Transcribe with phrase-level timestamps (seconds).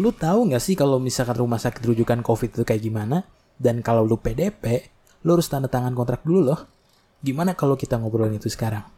[0.00, 3.28] Lu tahu nggak sih kalau misalkan rumah sakit rujukan COVID itu kayak gimana?
[3.60, 4.88] Dan kalau lu PDP,
[5.20, 6.60] lu harus tanda tangan kontrak dulu loh.
[7.20, 8.88] Gimana kalau kita ngobrolin itu sekarang?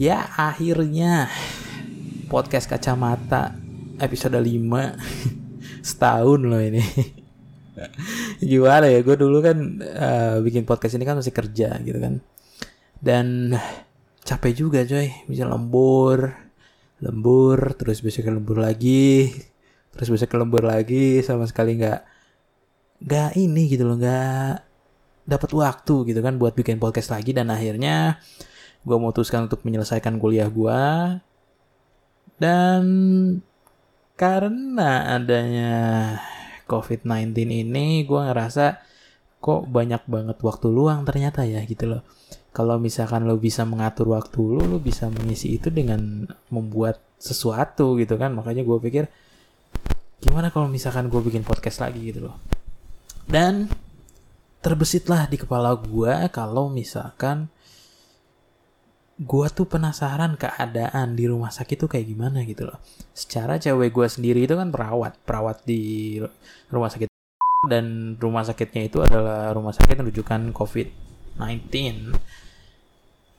[0.00, 1.28] Ya akhirnya
[2.32, 3.52] podcast kacamata
[4.00, 4.48] episode 5
[5.92, 6.80] setahun loh ini.
[8.40, 12.24] Gimana ya gue dulu kan uh, bikin podcast ini kan masih kerja gitu kan.
[12.96, 13.52] Dan
[14.30, 15.10] capek juga coy.
[15.26, 16.30] Bisa lembur
[17.00, 19.32] lembur terus bisa ke lembur lagi
[19.90, 22.00] terus bisa ke lembur lagi sama sekali nggak
[23.00, 24.54] nggak ini gitu loh nggak
[25.24, 27.34] dapat waktu gitu kan buat bikin podcast lagi.
[27.34, 28.22] Dan akhirnya
[28.86, 30.80] gue memutuskan untuk menyelesaikan kuliah gue
[32.40, 32.84] dan
[34.16, 35.72] karena adanya
[36.64, 38.80] COVID-19 ini gue ngerasa
[39.40, 42.02] kok banyak banget waktu luang ternyata ya gitu loh
[42.50, 48.18] kalau misalkan lo bisa mengatur waktu lo lo bisa mengisi itu dengan membuat sesuatu gitu
[48.18, 48.34] kan.
[48.34, 49.04] Makanya gue pikir
[50.20, 52.36] gimana kalau misalkan gue bikin podcast lagi gitu loh.
[53.30, 53.70] Dan
[54.60, 57.46] terbesitlah di kepala gue kalau misalkan
[59.20, 62.82] gue tuh penasaran keadaan di rumah sakit tuh kayak gimana gitu loh.
[63.14, 66.18] Secara cewek gue sendiri itu kan perawat perawat di
[66.72, 67.06] rumah sakit.
[67.60, 71.09] Dan rumah sakitnya itu adalah rumah sakit rujukan COVID-19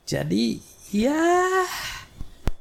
[0.02, 1.22] jadi ya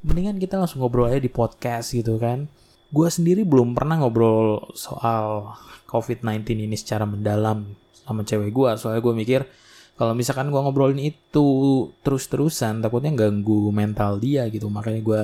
[0.02, 2.50] mendingan kita langsung ngobrol aja di podcast gitu kan.
[2.92, 5.56] Gue sendiri belum pernah ngobrol soal
[5.88, 8.70] COVID-19 ini secara mendalam sama cewek gue.
[8.78, 9.42] Soalnya gue mikir
[9.96, 11.48] kalau misalkan gue ngobrolin itu
[12.02, 14.68] terus-terusan takutnya ganggu mental dia gitu.
[14.68, 15.22] Makanya gue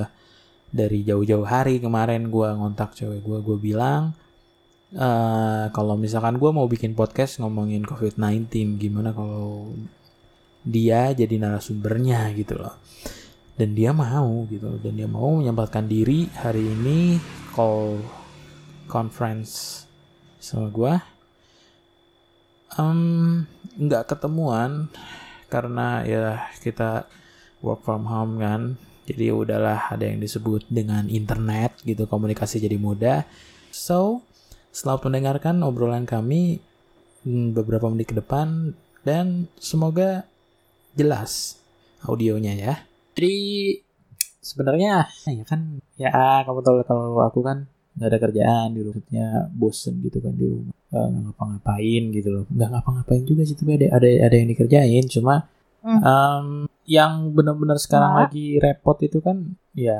[0.67, 4.11] dari jauh-jauh hari kemarin gue ngontak cewek gue, gue bilang
[4.95, 9.71] uh, kalau misalkan gue mau bikin podcast ngomongin COVID-19 gimana kalau
[10.67, 12.75] dia jadi narasumbernya gitu loh.
[13.57, 17.17] Dan dia mau gitu dan dia mau menyempatkan diri hari ini
[17.55, 17.97] call
[18.85, 19.83] conference
[20.37, 20.93] sama gue
[22.75, 23.43] um,
[23.79, 24.91] nggak ketemuan
[25.47, 26.25] karena ya
[26.59, 27.07] kita
[27.63, 28.75] work from home kan.
[29.07, 33.23] Jadi udahlah ada yang disebut dengan internet gitu komunikasi jadi mudah.
[33.71, 34.19] So
[34.75, 36.59] selamat mendengarkan obrolan kami
[37.23, 38.75] hmm, beberapa menit ke depan.
[39.07, 40.27] Dan semoga
[40.97, 41.61] jelas
[42.01, 42.73] audionya ya.
[43.13, 43.35] Jadi
[44.41, 46.09] sebenarnya ya kan ya
[46.47, 50.75] kamu tahu kalau aku kan nggak ada kerjaan di rumahnya bosen gitu kan di rumah
[50.87, 55.49] nggak ngapa-ngapain gitu loh nggak ngapa-ngapain juga sih tapi ada ada ada yang dikerjain cuma
[55.83, 55.99] hmm.
[56.05, 56.47] um,
[56.87, 58.19] yang benar-benar sekarang nah.
[58.23, 59.99] lagi repot itu kan ya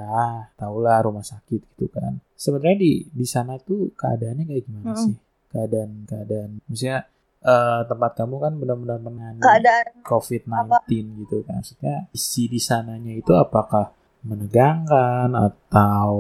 [0.56, 5.04] tahulah rumah sakit gitu kan sebenarnya di di sana tuh keadaannya kayak gimana hmm.
[5.04, 5.16] sih
[5.52, 7.04] keadaan keadaan maksudnya
[7.48, 9.42] uh, tempat kamu kan benar-benar menangani
[10.04, 10.92] COVID-19
[11.24, 11.64] gitu kan.
[11.64, 13.96] Maksudnya isi di sananya itu apakah
[14.28, 16.12] menegangkan atau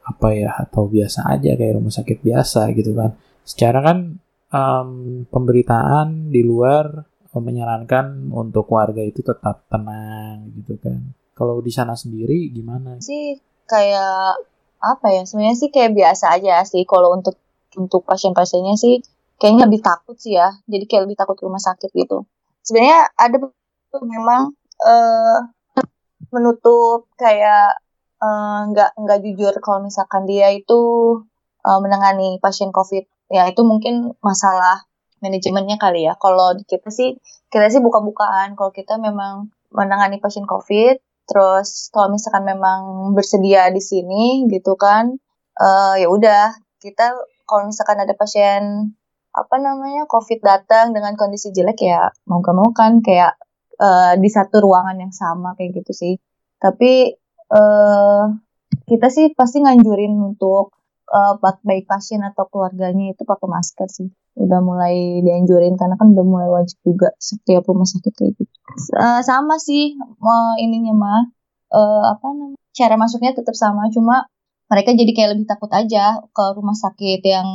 [0.00, 3.12] apa ya atau biasa aja kayak rumah sakit biasa gitu kan.
[3.44, 4.16] Secara kan
[4.48, 4.88] um,
[5.28, 7.04] pemberitaan di luar
[7.34, 11.02] menyarankan untuk warga itu tetap tenang gitu kan.
[11.34, 13.02] Kalau di sana sendiri gimana?
[13.02, 14.38] Sih kayak
[14.78, 15.26] apa ya?
[15.26, 17.34] Sebenarnya sih kayak biasa aja sih kalau untuk
[17.74, 19.02] untuk pasien-pasiennya sih
[19.44, 20.56] kayaknya lebih takut sih ya.
[20.64, 22.24] Jadi kayak lebih takut ke rumah sakit gitu.
[22.64, 23.36] Sebenarnya ada
[24.00, 25.38] memang uh,
[26.32, 27.76] menutup kayak
[28.24, 30.80] eh, nggak uh, nggak jujur kalau misalkan dia itu
[31.60, 33.04] uh, menangani pasien covid.
[33.28, 34.88] Ya itu mungkin masalah
[35.20, 36.16] manajemennya kali ya.
[36.16, 37.20] Kalau kita sih
[37.52, 40.96] kita sih buka-bukaan kalau kita memang menangani pasien covid.
[41.28, 45.20] Terus kalau misalkan memang bersedia di sini gitu kan
[45.60, 48.92] uh, ya udah kita kalau misalkan ada pasien
[49.34, 53.34] apa namanya COVID datang dengan kondisi jelek ya mau gak mau kan kayak
[53.78, 56.14] uh, di satu ruangan yang sama kayak gitu sih.
[56.62, 57.12] Tapi
[57.50, 58.24] uh,
[58.86, 60.78] kita sih pasti nganjurin untuk
[61.10, 64.08] uh, baik pasien atau keluarganya itu pakai masker sih.
[64.34, 68.54] Udah mulai dianjurin karena kan udah mulai wajib juga setiap rumah sakit kayak gitu.
[68.94, 71.22] Uh, sama sih uh, ininya mah
[71.74, 74.26] uh, apa namanya cara masuknya tetap sama cuma
[74.74, 77.46] mereka jadi kayak lebih takut aja ke rumah sakit yang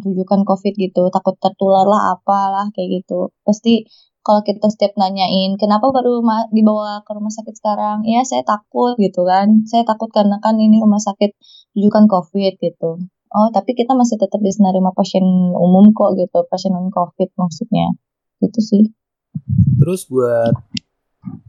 [0.00, 1.12] rujukan covid gitu.
[1.12, 3.28] Takut tertular lah apalah kayak gitu.
[3.44, 3.84] Pasti
[4.24, 8.08] kalau kita setiap nanyain kenapa baru dibawa ke rumah sakit sekarang?
[8.08, 9.68] Ya saya takut gitu kan.
[9.68, 11.36] Saya takut karena kan ini rumah sakit
[11.76, 13.04] rujukan covid gitu.
[13.36, 17.92] Oh tapi kita masih tetap bisa nerima pasien umum kok gitu pasien non covid maksudnya.
[18.40, 18.82] Gitu sih.
[19.76, 20.56] Terus buat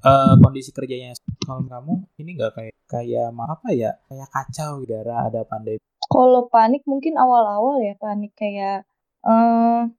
[0.04, 5.42] uh, kondisi kerjanya kalau kamu ini nggak kayak kayak apa ya kayak kacau udara ada
[5.46, 5.82] pandemi?
[6.06, 8.86] Kalau panik mungkin awal-awal ya panik kayak
[9.26, 9.90] uh,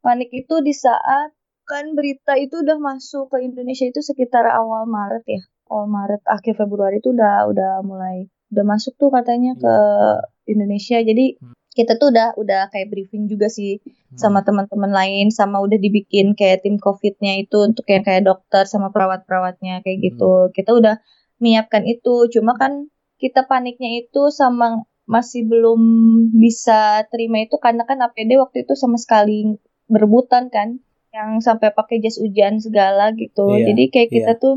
[0.00, 1.36] panik itu di saat
[1.66, 5.42] kan berita itu udah masuk ke Indonesia itu sekitar awal Maret ya.
[5.66, 9.76] Awal Maret akhir Februari itu udah udah mulai udah masuk tuh katanya ke
[10.46, 11.02] Indonesia.
[11.02, 11.55] Jadi Hmm.
[11.76, 14.16] Kita tuh udah udah kayak briefing juga sih Hmm.
[14.22, 18.88] sama teman-teman lain sama udah dibikin kayak tim covidnya itu untuk yang kayak dokter sama
[18.94, 20.06] perawat-perawatnya kayak Hmm.
[20.08, 20.96] gitu kita udah
[21.36, 22.88] menyiapkan itu cuma kan
[23.20, 25.80] kita paniknya itu sama masih belum
[26.34, 29.54] bisa terima itu karena kan APD waktu itu sama sekali
[29.86, 30.80] berebutan kan
[31.14, 34.42] yang sampai pakai jas hujan segala gitu Iya, jadi kayak kita iya.
[34.42, 34.56] tuh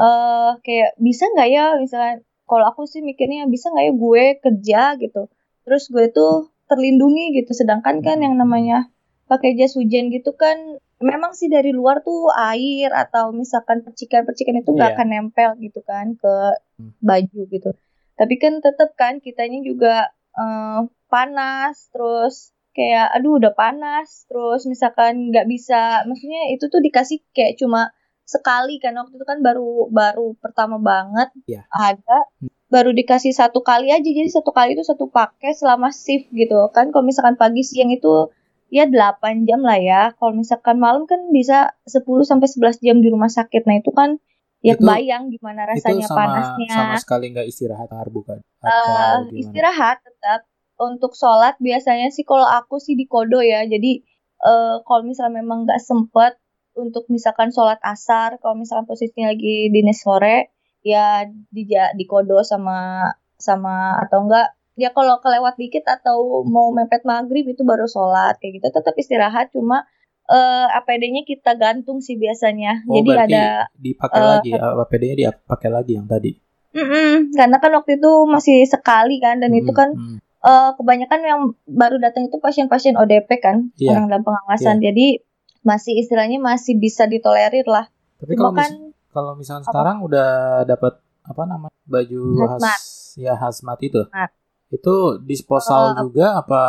[0.00, 2.14] eh kayak bisa nggak ya misalnya
[2.48, 5.22] kalau aku sih mikirnya bisa nggak ya gue kerja gitu
[5.62, 8.86] terus gue tuh terlindungi gitu sedangkan kan yang namanya
[9.26, 10.56] pakai jas hujan gitu kan
[11.00, 14.96] memang sih dari luar tuh air atau misalkan percikan-percikan itu nggak Iya.
[14.96, 16.34] akan nempel gitu kan ke
[16.78, 16.94] Hmm.
[17.02, 17.70] baju gitu
[18.14, 25.28] tapi kan tetap kan kitanya juga eh, panas terus kayak aduh udah panas terus misalkan
[25.28, 27.90] nggak bisa maksudnya itu tuh dikasih kayak cuma
[28.22, 31.66] sekali kan waktu itu kan baru baru pertama banget Iya.
[31.68, 32.30] ada
[32.70, 36.70] baru dikasih satu kali aja jadi satu kali itu satu pakai selama shift gitu.
[36.70, 38.30] Kan kalau misalkan pagi siang itu
[38.70, 40.02] ya 8 jam lah ya.
[40.14, 43.66] Kalau misalkan malam kan bisa 10 sampai 11 jam di rumah sakit.
[43.66, 44.22] Nah itu kan
[44.62, 46.70] ya Itu- kebayang gimana rasanya itu sama panasnya.
[46.70, 48.38] sama sekali nggak istirahat har bukan?
[48.38, 49.38] Eh, atau gimana?
[49.42, 50.40] istirahat tetap.
[50.80, 53.66] Untuk sholat biasanya sih kalau aku sih di kodo ya.
[53.66, 54.00] Jadi
[54.40, 56.38] eh, kalau misalnya memang nggak sempet
[56.78, 63.08] untuk misalkan sholat asar kalau misalkan posisinya lagi dinas sore ya di di kodo sama
[63.36, 68.60] sama atau enggak ya kalau kelewat dikit atau mau mepet maghrib itu baru sholat kayak
[68.60, 69.84] gitu tetap istirahat cuma
[70.24, 73.44] eh APD-nya kita gantung sih biasanya Oh, jadi ada
[73.74, 76.32] dipakai eh, lagi APD-nya dipakai lagi yang tadi.
[76.70, 80.16] Mm-mm, karena kan waktu itu masih sekali kan dan itu Mm, kan mm.
[80.22, 83.90] eh, kebanyakan yang baru datang itu pasien-pasien ODP kan Iya.
[83.90, 85.18] orang dalam pengawasan jadi
[85.60, 88.72] masih istilahnya masih bisa ditolerir lah Tapi cuma kalau mis- kan
[89.10, 90.28] kalau misalnya sekarang udah
[90.64, 92.80] dapat apa namanya baju Hazmat.
[92.80, 92.82] khas
[93.18, 94.30] ya hazmat itu, Hazmat.
[94.70, 96.62] itu disposal Eh, juga apa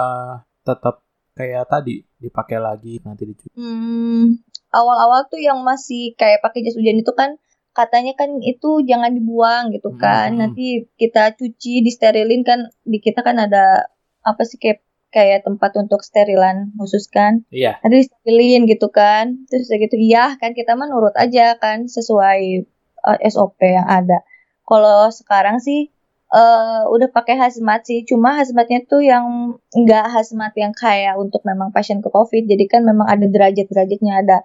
[0.61, 0.95] tetap
[1.33, 3.49] kayak tadi dipakai lagi nanti dicuci?
[3.55, 4.23] hmm,
[4.71, 7.37] awal-awal tuh yang masih kayak pakai jas hujan itu kan
[7.71, 10.39] katanya kan itu jangan dibuang gitu kan Hmm.
[10.41, 13.87] nanti kita cuci disterilin kan di kita kan ada
[14.21, 17.77] apa sih kayak kayak tempat untuk sterilan khusus kan Iya.
[17.83, 19.43] nanti disterilin gitu kan.
[19.51, 22.65] Terus udah gitu iya kan kita mah nurut aja kan sesuai
[23.03, 24.23] uh, SOP yang ada.
[24.63, 25.91] Kalau sekarang sih
[26.31, 28.07] eh udah pakai hazmat sih.
[28.07, 32.47] Cuma hazmatnya tuh yang enggak hazmat yang kayak untuk memang pasien ke covid.
[32.47, 34.37] Jadi kan memang ada derajat-derajatnya ada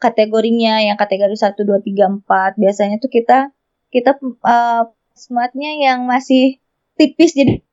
[0.00, 0.84] kategorinya.
[0.84, 3.52] Yang kategori 1 2 3 4 biasanya tuh kita
[3.88, 4.82] kita eh,
[5.16, 6.60] hazmatnya yang masih
[6.96, 7.32] tipis.
[7.32, 7.63] Jadi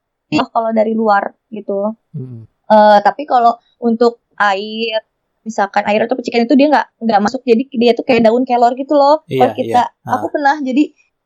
[0.53, 2.43] kalau dari luar gitu Mm.
[2.71, 5.03] Eh, tapi kalau untuk air,
[5.43, 8.71] misalkan air atau percikan itu dia nggak nggak masuk, jadi dia tuh kayak daun kelor
[8.79, 9.27] gitu loh.
[9.27, 10.07] Iya, kalau kita, iya.
[10.07, 10.11] Ah.
[10.15, 10.83] aku pernah jadi,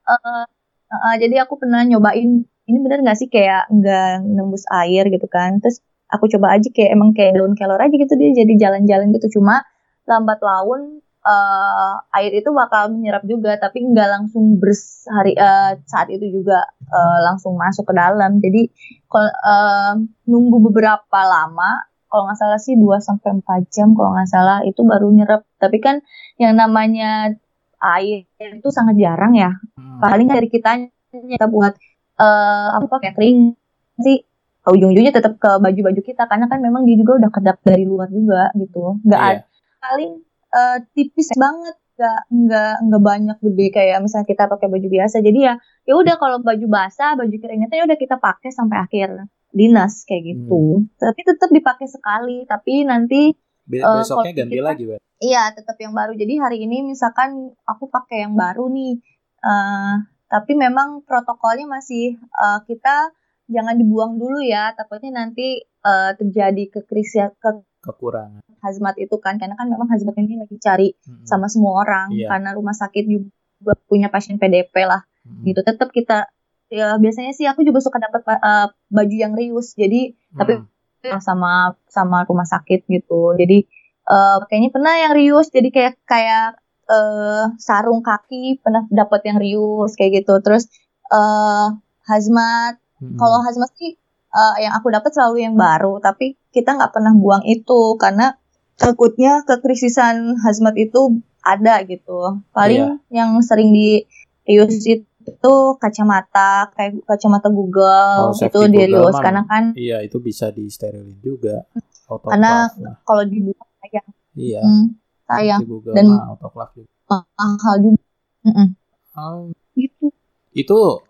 [0.10, 0.46] eh, eh,
[0.90, 5.62] eh, jadi aku pernah nyobain ini bener nggak sih kayak nggak nembus air gitu kan?
[5.62, 9.38] Terus aku coba aja kayak emang kayak daun kelor aja gitu dia jadi jalan-jalan gitu.
[9.38, 9.62] Cuma
[10.10, 16.08] lambat laun eh, air itu bakal menyerap juga, tapi nggak langsung bers hari eh, saat
[16.14, 18.38] itu juga eh, langsung masuk ke dalam.
[18.38, 18.70] Jadi
[19.10, 19.94] kalau eh,
[20.30, 24.82] nunggu beberapa lama kalau nggak salah sih 2 sampai 4 jam kalau nggak salah itu
[24.86, 25.42] baru nyerap.
[25.58, 26.00] Tapi kan
[26.38, 27.34] yang namanya
[27.82, 29.52] air itu sangat jarang ya.
[29.76, 30.00] Mm.
[30.00, 31.74] paling dari kita kita buat
[32.22, 33.58] eh apa kayak kering.
[34.00, 34.24] Sih
[34.66, 38.50] ujung-ujungnya tetap ke baju-baju kita karena kan memang dia juga udah kedap dari luar juga
[38.58, 39.02] gitu.
[39.04, 39.44] Nggak ada
[39.86, 40.12] paling
[40.56, 45.40] eh, tipis banget nggak nggak nggak banyak gede kayak misalnya kita pakai baju biasa jadi
[45.40, 45.54] ya
[45.88, 49.10] ya udah kalau baju basah baju keringnya tuh ya udah kita pakai sampai akhir
[49.50, 53.32] dinas kayak gitu tapi tetap dipakai sekali tapi nanti
[53.66, 55.00] Be- Eh, besoknya ganti kita- lagi, Mbak.
[55.26, 56.14] Iya, tetap yang baru.
[56.14, 59.02] Jadi hari ini misalkan aku pakai yang baru nih,
[59.42, 59.96] eh,
[60.30, 63.10] tapi memang protokolnya masih eh, kita
[63.50, 64.70] jangan dibuang dulu ya.
[64.78, 68.42] Takutnya nanti eh, terjadi kekrisia ke Kekurangan.
[68.60, 71.22] hazmat itu kan, karena kan memang hazmat ini lagi cari Mm.
[71.24, 72.34] sama semua orang, Iya.
[72.34, 75.46] karena rumah sakit juga punya pasien PDP lah, Mm.
[75.46, 75.62] gitu.
[75.62, 76.26] Tetap kita
[76.66, 79.78] ya biasanya sih aku juga suka dapat eh, baju yang rius.
[79.78, 80.66] Jadi tapi
[81.06, 81.22] Mm.
[81.22, 83.38] sama sama rumah sakit gitu.
[83.38, 83.70] Jadi
[84.06, 89.94] eh kayaknya pernah yang rius jadi kayak kayak eh sarung kaki pernah dapat yang rius
[89.94, 90.42] kayak gitu.
[90.42, 90.66] Terus
[91.08, 91.68] eh
[92.10, 92.82] hazmat.
[92.98, 93.18] Mm.
[93.18, 93.94] Kalau hazmat sih
[94.36, 98.36] eh, yang aku dapat selalu yang baru, tapi kita nggak pernah buang itu karena
[98.76, 102.44] takutnya kekrisisan hazmat itu ada gitu.
[102.52, 104.04] Paling yang sering di
[104.44, 110.52] rius itu kacamata kayak kacamata Google Kalau itu di mah karena kan Iya, itu bisa
[110.52, 111.66] disterilin juga.
[112.06, 112.70] Autoclave Karena-
[113.02, 114.62] kalau dibuang sayang Iya.
[114.62, 114.86] Hmm,
[115.26, 115.60] sayang
[115.96, 116.92] Dan- autoclave juga.
[117.08, 118.04] mahal juga.
[118.46, 118.68] Mm-mm.
[119.16, 120.14] Oh, gitu
[120.52, 121.02] Itu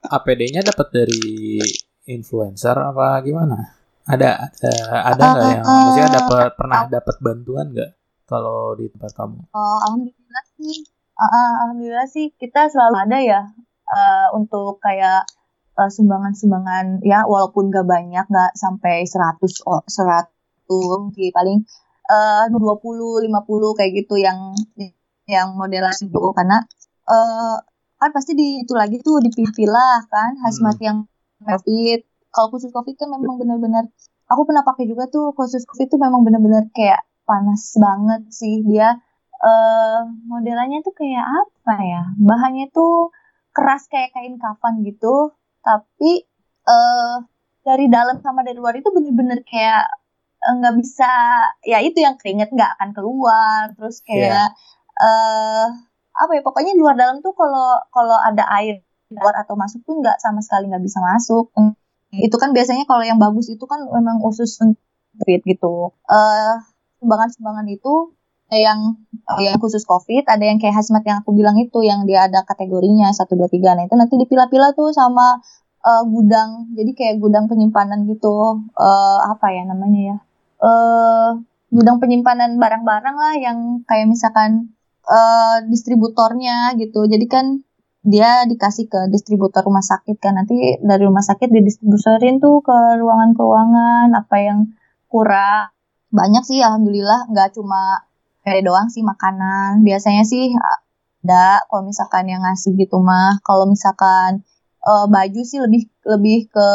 [0.00, 1.58] APD-nya dapat dari
[2.06, 3.76] influencer apa gimana?
[4.06, 4.72] Ada ada
[5.14, 7.90] ada nggak yang maksudnya dapat pernah dapat bantuan nggak
[8.30, 9.38] kalau di tempat kamu?
[9.50, 10.86] Oh, alhamdulillah sih.
[11.16, 13.40] Uh, uh, alhamdulillah sih kita selalu ada ya
[13.88, 15.26] uh, untuk kayak
[15.76, 21.64] uh, sumbangan-sumbangan ya walaupun gak banyak nggak sampai 100 oh, 100 sih paling
[22.10, 24.52] uh, 20 50 kayak gitu yang
[25.26, 26.62] yang modelan itu karena
[27.10, 27.58] uh,
[27.96, 30.84] kan pasti di itu lagi tuh dipilih-pilih kan hazmat Hmm.
[30.84, 30.98] yang
[31.46, 31.98] covid.
[32.34, 33.88] Kalau khusus covid kan memang benar-benar
[34.26, 38.62] aku pernah pakai juga tuh khusus covid tuh memang benar-benar kayak panas banget sih.
[38.66, 38.98] Dia
[39.36, 40.00] eh
[40.30, 42.02] modelannya tuh kayak apa ya?
[42.18, 43.12] Bahannya tuh
[43.56, 45.32] keras kayak kain kafan gitu.
[45.64, 46.12] Tapi
[46.66, 47.16] eh
[47.66, 49.84] dari dalam sama dari luar itu bener-bener kayak
[50.46, 51.10] eh, nggak bisa
[51.66, 53.72] ya itu yang keringet nggak akan keluar.
[53.76, 54.54] Terus kayak
[55.02, 55.66] eh
[56.16, 56.42] apa ya?
[56.46, 60.70] Pokoknya luar dalam tuh kalau kalau ada air keluar atau masuk tuh nggak sama sekali
[60.70, 61.50] nggak bisa masuk
[62.14, 64.78] itu kan biasanya kalau yang bagus itu kan memang khusus untuk
[65.16, 65.74] COVID gitu
[66.10, 66.54] eh
[67.00, 68.16] sumbangan-sumbangan itu
[68.54, 68.94] yang
[69.42, 73.10] yang khusus COVID, ada yang kayak hazmat yang aku bilang itu yang dia ada kategorinya
[73.10, 73.74] 1 2 3.
[73.74, 75.42] Nah, itu nanti dipilah-pilah tuh sama
[75.82, 76.70] eh, gudang.
[76.78, 78.62] Jadi kayak gudang penyimpanan gitu.
[78.78, 80.16] eh apa ya namanya ya?
[80.62, 81.30] Eh
[81.74, 84.70] gudang penyimpanan barang-barang lah yang kayak misalkan
[85.10, 87.10] eh distributornya gitu.
[87.10, 87.65] Jadi kan
[88.06, 90.38] dia dikasih ke distributor rumah sakit kan.
[90.38, 94.58] Nanti dari rumah sakit didistributorin tuh ke ruangan-ruangan apa yang
[95.10, 95.74] kurang.
[96.14, 97.26] Banyak sih alhamdulillah.
[97.34, 98.06] Nggak cuma
[98.46, 99.82] kayak doang sih makanan.
[99.82, 100.54] Biasanya sih
[101.26, 103.42] ada kalau misalkan yang ngasih gitu mah.
[103.42, 104.46] Kalau misalkan
[104.86, 106.68] eh, baju sih lebih lebih ke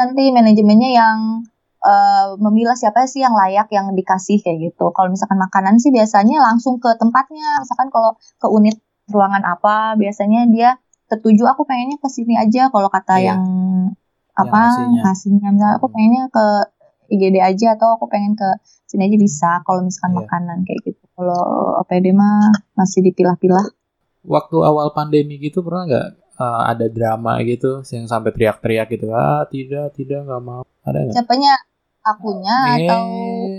[0.00, 1.44] nanti manajemennya yang
[1.84, 4.96] eh, memilah siapa sih yang layak yang dikasih kayak gitu.
[4.96, 7.60] Kalau misalkan makanan sih biasanya langsung ke tempatnya.
[7.60, 12.88] Misalkan kalau ke unit ruangan apa biasanya dia tertuju aku pengennya ke sini aja kalau
[12.88, 13.26] kata Iya.
[13.32, 13.42] yang
[13.88, 15.00] Yang apa ngasihnya.
[15.02, 15.94] ngasihnya misalnya aku Hmm.
[15.94, 16.46] pengennya ke
[17.08, 18.48] IGD aja atau aku pengen ke
[18.84, 20.18] sini aja bisa kalau misalkan Iya.
[20.22, 21.42] makanan kayak gitu kalau
[21.80, 23.64] OPD mah masih dipilah-pilah
[24.20, 29.08] Waktu awal pandemi gitu pernah nggak eh, ada drama gitu yang sampai teriak-teriak gitu?
[29.10, 30.62] Ah tidak tidak nggak mau.
[30.84, 31.14] Ada nggak?
[31.16, 31.52] siapanya
[32.08, 33.04] akunya eh, atau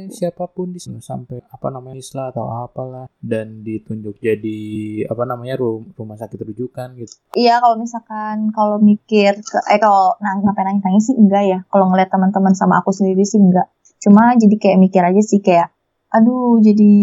[0.09, 4.59] siapa pun di sana sampai apa namanya islah atau apalah dan ditunjuk jadi
[5.05, 7.13] apa namanya ru- rumah sakit rujukan gitu.
[7.37, 11.15] iya kalau misalkan kalau mikir ke eh kalau nang sampai nangis nangis sih?
[11.15, 11.59] Enggak ya.
[11.69, 13.69] Kalau ngeliat teman-teman sama aku sendiri sih enggak.
[14.01, 15.69] Cuma jadi kayak mikir aja sih kayak
[16.09, 16.93] aduh jadi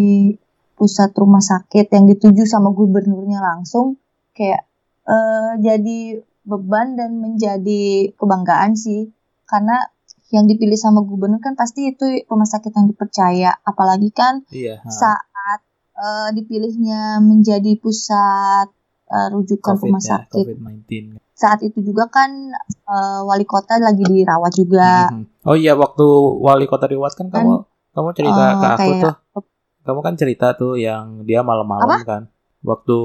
[0.76, 3.97] pusat rumah sakit yang dituju sama gubernurnya langsung
[4.37, 4.67] kayak
[5.09, 9.11] eh, jadi beban dan menjadi kebanggaan sih.
[9.47, 9.79] Karena
[10.28, 14.78] yang dipilih sama gubernur kan pasti itu rumah sakit yang dipercaya apalagi kan Iya.
[14.78, 14.88] ha.
[14.88, 15.61] saat
[15.95, 18.68] eh, dipilihnya menjadi pusat
[19.06, 20.90] eh, rujukan COVID rumah ya, sakit COVID-19.
[21.33, 22.30] saat itu juga kan
[22.85, 25.45] eh, wali kota lagi dirawat juga Mhm.
[25.45, 26.02] Oh iya waktu
[26.38, 29.14] wali kota Riwat kan kamu kamu cerita eh, ke aku kayak- tuh.
[29.80, 32.23] Kamu kan cerita tuh yang dia malam-malam kan.
[32.61, 32.99] Waktu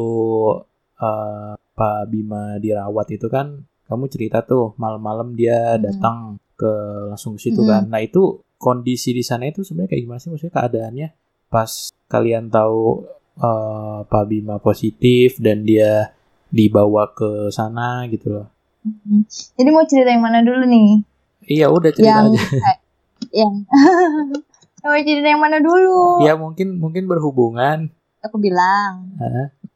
[0.97, 6.41] eh, Pak Bima dirawat itu kan kamu cerita tuh malam-malam dia Hmm.
[6.61, 6.71] Ke
[7.07, 7.69] langsung ke situ Hmm.
[7.71, 7.83] kan.
[7.87, 8.21] Nah itu
[8.55, 11.07] kondisi di sana itu sebenarnya kayak gimana sih maksudnya keadaannya
[11.47, 11.71] pas
[12.07, 13.01] kalian tahu
[13.33, 16.13] eh, Pak Bima positif dan dia
[16.47, 18.47] dibawa ke sana gitu loh.
[18.81, 19.25] Mhm.
[19.55, 21.05] jadi mau cerita yang mana dulu nih
[21.43, 22.41] Iya udah cerita yang aja.
[23.33, 23.53] yang
[24.83, 27.89] mau cerita yang mana dulu Ya mungkin mungkin berhubungan.
[28.19, 29.17] aku bilang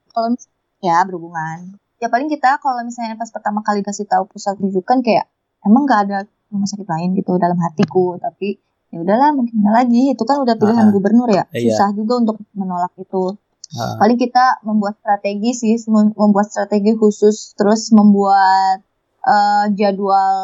[0.07, 0.49] kalau mis-
[0.79, 5.25] ya berhubungan ya paling kita kalau misalnya pas pertama kali kasih tahu pusat rujukan kayak
[5.61, 6.17] emang nggak ada
[6.55, 8.15] rumah sakit lain gitu dalam hatiku.
[8.17, 8.55] Tapi
[8.89, 10.03] ya udahlah mungkin nggak lagi?
[10.11, 11.43] Itu kan udah pilihan Ah, gubernur ya?
[11.49, 11.69] Iya.
[11.69, 13.35] susah juga untuk menolak itu.
[13.71, 18.79] Ah, paling kita membuat strategi sih mem- membuat strategi khusus terus membuat
[19.21, 20.37] eh, jadwal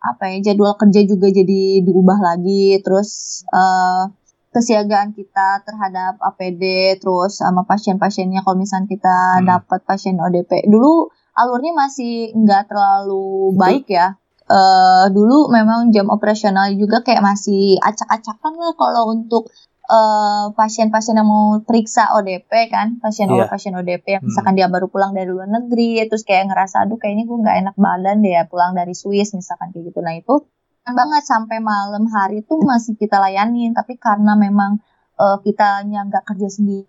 [0.00, 2.80] apa ya jadwal kerja juga jadi diubah lagi.
[2.80, 3.10] Terus
[3.48, 4.02] eh,
[4.48, 6.62] kesiagaan kita terhadap APD
[6.96, 8.40] terus sama pasien-pasiennya.
[8.40, 9.46] Kalau misalnya kita Hmm.
[9.46, 14.16] dapat pasien ODP dulu alurnya masih nggak terlalu Itu- baik ya
[14.48, 19.52] Eh, dulu memang jam operasional juga kayak masih acak-acakan lah kalau untuk
[19.88, 23.44] eh, pasien-pasien yang mau periksa ODP kan pasien Iya.
[23.48, 24.28] pasien ODP yang Hmm.
[24.32, 27.74] misalkan dia baru pulang dari luar negeri terus kayak ngerasa aduh kayaknya gue nggak enak
[27.76, 30.44] badan deh ya pulang dari Swiss misalkan kayak gitu nah itu
[30.84, 34.80] kan banget sampai malam hari tuh masih kita layanin tapi karena memang
[35.16, 36.88] eh, kitanya nggak kerja sendiri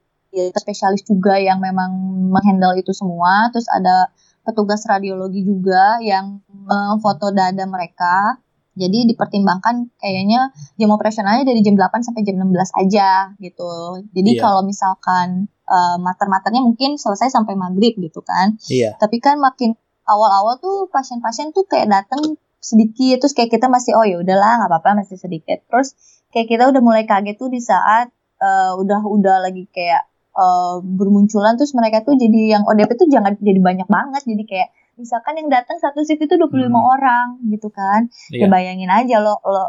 [0.55, 1.91] spesialis juga yang memang
[2.35, 4.11] menghandle itu semua terus ada
[4.49, 8.41] petugas radiologi juga yang eh, foto dada mereka
[8.79, 13.99] jadi dipertimbangkan kayaknya jam operasionalnya dari jam 8 sampai jam 16 aja gitu.
[14.15, 14.41] Jadi Iya.
[14.41, 18.55] kalau misalkan uh, mater-maternya mungkin selesai sampai maghrib gitu kan.
[18.71, 18.95] Iya.
[18.95, 19.75] Tapi kan makin
[20.07, 24.71] awal-awal tuh pasien-pasien tuh kayak datang sedikit terus kayak kita masih oh ya udahlah nggak
[24.71, 25.59] apa-apa masih sedikit.
[25.67, 25.93] Terus
[26.31, 28.07] kayak kita udah mulai kaget tuh di saat
[28.39, 30.07] uh, udah udah lagi kayak
[30.39, 34.69] uh, bermunculan terus mereka tuh jadi yang ODP tuh jangan jadi banyak banget jadi kayak
[34.99, 36.75] misalkan yang datang satu shift itu 25 hmm.
[36.75, 38.11] orang gitu kan.
[38.31, 38.45] Iya.
[38.45, 39.65] Ya bayangin aja lo lo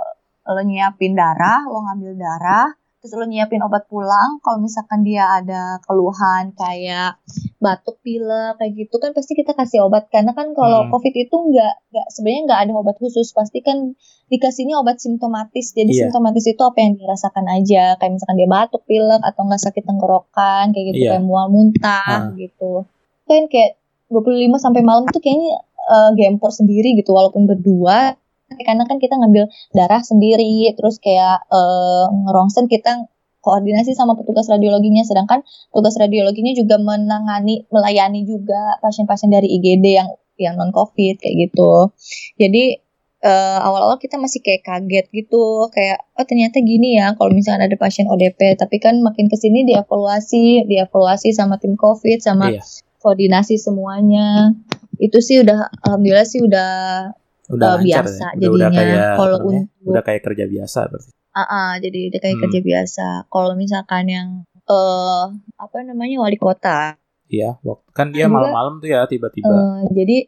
[0.50, 5.80] lo nyiapin darah, lo ngambil darah, terus lo nyiapin obat pulang kalau misalkan dia ada
[5.88, 7.16] keluhan kayak
[7.56, 10.92] batuk pilek kayak gitu kan pasti kita kasih obat karena kan kalau hmm.
[10.92, 13.96] covid itu nggak nggak sebenarnya nggak ada obat khusus pasti kan
[14.28, 16.00] dikasihnya obat simptomatis jadi yeah.
[16.06, 20.64] simptomatis itu apa yang dirasakan aja kayak misalkan dia batuk pilek atau nggak sakit tenggorokan
[20.76, 21.16] kayak gitu yeah.
[21.16, 22.36] kayak mual muntah hmm.
[22.36, 22.84] gitu
[23.24, 23.80] kan kayak
[24.12, 28.18] 25 sampai malam itu kayaknya uh, gempor sendiri gitu walaupun berdua
[28.58, 33.06] karena kan kita ngambil darah sendiri terus kayak uh, ngerongsen kita
[33.40, 35.02] koordinasi sama petugas radiologinya.
[35.04, 40.08] Sedangkan petugas radiologinya juga menangani melayani juga pasien-pasien dari IGD yang
[40.40, 41.92] yang non covid kayak gitu.
[42.40, 42.80] Jadi
[43.24, 47.76] uh, awal-awal kita masih kayak kaget gitu kayak oh ternyata gini ya kalau misalnya ada
[47.76, 52.62] pasien ODP tapi kan makin ke sini dievaluasi dievaluasi sama tim covid sama iya.
[53.04, 54.56] koordinasi semuanya.
[55.00, 56.72] Itu sih udah alhamdulillah sih udah
[57.50, 58.38] udah uh, biasa ya?
[58.38, 58.54] jadinya.
[58.54, 61.10] Udah, kayak, kalau untuk udah kayak kerja biasa berarti.
[61.30, 62.44] Uh, uh, jadi udah kayak hmm.
[62.46, 63.06] kerja biasa.
[63.30, 64.28] Kalau misalkan yang
[64.66, 65.24] uh,
[65.58, 66.98] apa namanya wali kota.
[67.30, 69.54] Iya, waktu kan dia malam-malam tuh ya tiba-tiba.
[69.54, 70.26] Uh, jadi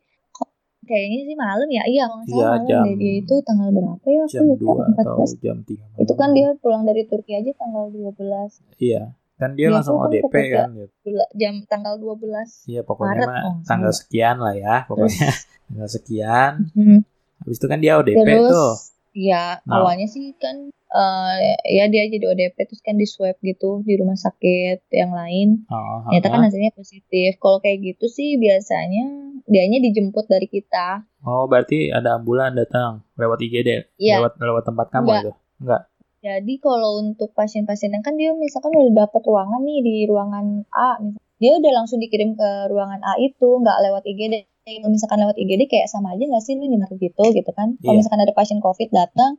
[0.87, 1.83] kayaknya sih malam ya.
[1.87, 4.25] Iya, kalau iya, malam jam, dia itu tanggal berapa ya?
[4.29, 8.79] Jam dua atau jam 3 Itu kan dia pulang dari Turki aja tanggal 12.
[8.83, 9.15] Iya.
[9.41, 10.95] Kan dia, dia langsung ODP kan gitu.
[11.35, 12.71] Jam tanggal 12.
[12.71, 15.31] Iya, pokoknya Maret, mah oh, tanggal sekian lah ya, pokoknya.
[15.67, 16.53] tanggal sekian.
[16.77, 17.01] Hmm.
[17.45, 18.73] Habis itu kan dia ODP terus, tuh.
[19.13, 19.85] Iya, nah.
[19.85, 21.37] awalnya sih kan uh,
[21.69, 25.69] ya dia jadi ODP terus kan di swab gitu di rumah sakit yang lain.
[25.69, 27.37] Oh, Ternyata kan hasilnya positif.
[27.37, 31.05] Kalau kayak gitu sih biasanya dianya dijemput dari kita.
[31.23, 34.19] Oh, berarti ada ambulan datang lewat IGD, ya.
[34.19, 35.23] lewat lewat tempat kamu Enggak.
[35.23, 35.33] itu?
[35.63, 35.83] Enggak.
[36.23, 41.03] Jadi kalau untuk pasien-pasien yang kan dia misalkan udah dapat ruangan nih di ruangan A,
[41.03, 45.37] misalkan, dia udah langsung dikirim ke ruangan A itu, nggak lewat IGD kalau misalkan lewat
[45.39, 47.99] IGD kayak sama aja nggak sih lu nyamar gitu gitu kan kalau iya.
[47.99, 49.35] misalkan ada pasien covid datang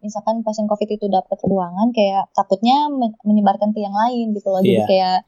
[0.00, 2.88] misalkan pasien covid itu dapat ruangan kayak takutnya
[3.26, 4.68] menyebarkan ke yang lain gitu loh yeah.
[4.68, 4.86] jadi iya.
[4.88, 5.18] kayak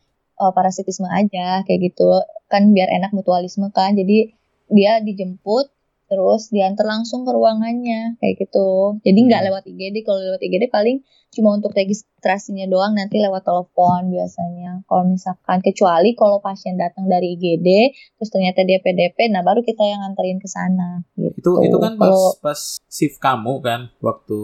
[0.40, 2.08] uh, parasitisme aja kayak gitu
[2.48, 4.32] kan biar enak mutualisme kan jadi
[4.72, 5.68] dia dijemput
[6.06, 8.98] terus diantar langsung ke ruangannya kayak gitu.
[9.02, 9.48] Jadi nggak hmm.
[9.50, 11.02] lewat IGD kalau lewat IGD paling
[11.34, 14.86] cuma untuk registrasinya doang nanti lewat telepon biasanya.
[14.86, 17.68] Kalau misalkan kecuali kalau pasien datang dari IGD
[18.16, 21.60] terus ternyata dia PDP nah baru kita yang nganterin ke sana gitu.
[21.60, 24.40] itu itu kan pas kalo, pas shift kamu kan waktu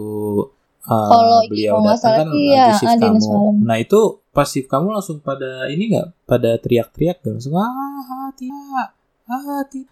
[0.85, 3.17] uh, kalau beliau datang kan iya, shift kamu.
[3.17, 3.55] malam.
[3.63, 6.07] nah itu pas shift kamu langsung pada ini nggak?
[6.29, 8.93] Pada teriak-teriak langsung ah tidak
[9.29, 9.89] ah tidak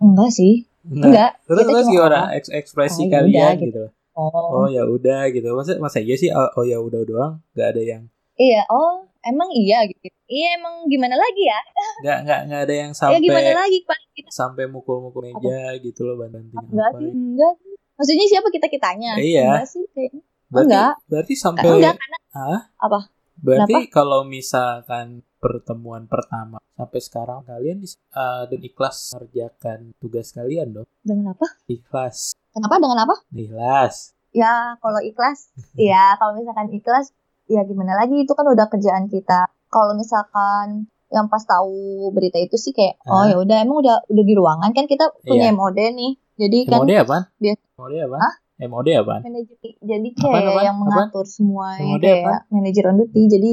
[0.00, 1.30] enggak sih Enggak.
[1.46, 3.66] Terus terus gimana eks ekspresi oh, ya kalian udah, gitu.
[3.70, 3.84] gitu.
[4.18, 4.66] Oh.
[4.66, 5.48] Oh ya udah gitu.
[5.54, 8.02] Masa masa iya sih oh, oh ya udah doang, enggak ada yang
[8.40, 10.08] Iya, oh emang iya gitu.
[10.24, 11.60] Iya emang gimana lagi ya?
[12.00, 13.98] Enggak enggak enggak ada yang sampai Ya gimana lagi Pak?
[14.32, 15.84] Sampai mukul-mukul meja apa?
[15.84, 17.74] gitu loh banting Enggak sih, enggak sih.
[18.00, 19.12] Maksudnya siapa kita-kitanya?
[19.20, 19.44] Iya.
[19.44, 20.22] Enggak sih kayaknya.
[20.50, 20.92] Berarti, enggak.
[21.06, 22.60] Berarti sampai Enggak karena Hah?
[22.80, 23.00] Apa?
[23.40, 23.92] Berarti Kenapa?
[23.92, 25.06] kalau misalkan
[25.40, 27.80] pertemuan pertama sampai sekarang kalian
[28.12, 30.88] uh, dan ikhlas mengerjakan tugas kalian dong?
[31.00, 31.48] Dengan apa?
[31.66, 32.36] Ikhlas.
[32.52, 32.76] Kenapa?
[32.76, 33.16] Dengan apa?
[33.32, 34.14] Ikhlas.
[34.30, 35.50] Ya kalau ikhlas,
[35.90, 37.10] ya kalau misalkan ikhlas,
[37.48, 39.48] ya gimana lagi itu kan udah kerjaan kita.
[39.72, 44.24] Kalau misalkan yang pas tahu berita itu sih kayak oh ya udah emang udah udah
[44.24, 45.56] di ruangan kan kita punya iya.
[45.56, 46.12] MOD nih.
[46.38, 47.18] Jadi MOD kan MOD apa?
[47.42, 48.16] Dia, MOD apa?
[48.22, 48.34] Hah?
[48.60, 49.14] MOD apa?
[49.26, 49.56] Manajer.
[49.82, 50.60] Jadi kayak apa, apa?
[50.62, 51.32] yang mengatur apa?
[51.34, 51.66] semua
[51.98, 53.22] kayak manajer on duty.
[53.26, 53.50] Jadi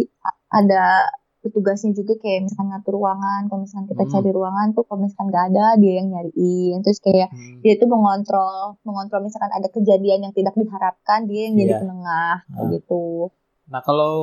[0.54, 1.10] ada
[1.48, 4.12] petugasnya juga kayak misalkan ngatur ruangan kalau misalkan kita hmm.
[4.12, 7.64] cari ruangan tuh kalau misalkan nggak ada dia yang nyariin terus kayak hmm.
[7.64, 11.62] dia tuh mengontrol mengontrol misalkan ada kejadian yang tidak diharapkan dia yang yeah.
[11.64, 11.80] jadi iya.
[11.80, 12.68] penengah nah.
[12.76, 13.06] gitu
[13.72, 14.16] nah kalau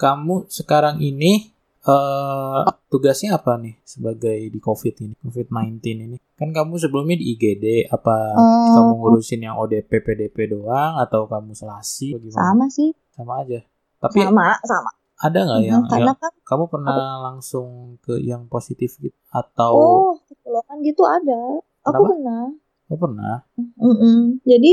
[0.00, 1.52] kamu sekarang ini
[1.84, 6.16] uh, tugasnya apa nih sebagai di COVID ini, COVID-19 ini?
[6.36, 8.74] Kan kamu sebelumnya di IGD, apa hmm.
[8.76, 12.16] kamu ngurusin yang ODP, PDP doang, atau kamu selasi?
[12.16, 12.38] Bagaimana?
[12.38, 12.90] Sama sih.
[13.12, 13.60] Sama aja.
[13.98, 14.90] Tapi sama, sama.
[15.18, 17.26] Ada nggak yang, yang kan, kamu pernah apa?
[17.26, 19.74] langsung ke yang positif gitu atau?
[19.74, 21.58] Oh, kecolongan gitu ada.
[21.82, 21.90] Kenapa?
[21.90, 22.42] Aku pernah.
[22.88, 23.34] Oh pernah.
[23.58, 24.18] Mm -mm.
[24.46, 24.72] Jadi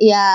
[0.00, 0.26] ya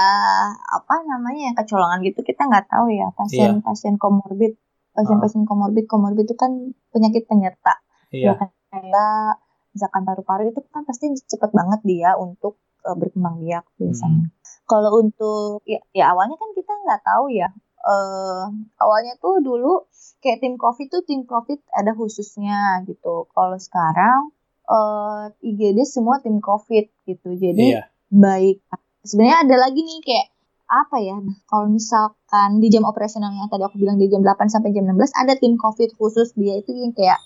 [0.54, 3.66] apa namanya yang kecolongan gitu kita nggak tahu ya pasien yeah.
[3.66, 4.56] pasien komorbid
[4.96, 5.48] pasien-pasien oh.
[5.50, 7.82] komorbid komorbid itu kan penyakit penyerta.
[8.14, 8.38] Iya.
[8.38, 8.50] Yeah.
[8.68, 9.42] kayak
[9.74, 14.26] misalkan paru-paru itu kan pasti cepet banget dia untuk uh, berkembang biak biasanya.
[14.26, 14.34] Hmm.
[14.68, 17.50] Kalau untuk ya, ya awalnya kan kita nggak tahu ya
[17.88, 18.52] uh,
[18.84, 19.88] awalnya tuh dulu
[20.20, 23.32] kayak tim covid tuh tim covid ada khususnya gitu.
[23.32, 24.36] Kalau sekarang
[24.68, 27.30] uh, IGD semua tim covid gitu.
[27.40, 27.88] Jadi iya.
[28.12, 28.60] baik.
[29.08, 30.28] Sebenarnya ada lagi nih kayak
[30.68, 31.16] apa ya?
[31.16, 34.84] Nah, kalau misalkan di jam operasional yang tadi aku bilang di jam 8 sampai jam
[34.84, 36.36] 16 ada tim covid khusus.
[36.36, 37.24] Dia itu yang kayak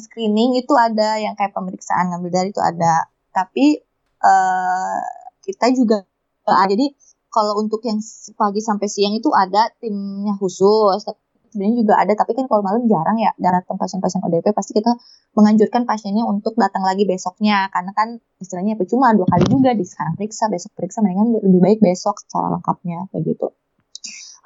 [0.00, 3.04] screening itu ada yang kayak pemeriksaan ngambil dari itu ada.
[3.36, 3.84] Tapi
[4.24, 5.00] uh,
[5.44, 6.08] kita juga
[6.48, 6.88] uh, jadi
[7.30, 8.02] kalau untuk yang
[8.34, 11.06] pagi sampai siang itu ada timnya khusus
[11.50, 14.94] sebenarnya juga ada tapi kan kalau malam jarang ya datang pasien-pasien ODP pasti kita
[15.34, 20.14] menganjurkan pasiennya untuk datang lagi besoknya karena kan istilahnya percuma dua kali juga di sekarang
[20.14, 23.50] periksa besok periksa mendingan lebih baik besok secara lengkapnya kayak gitu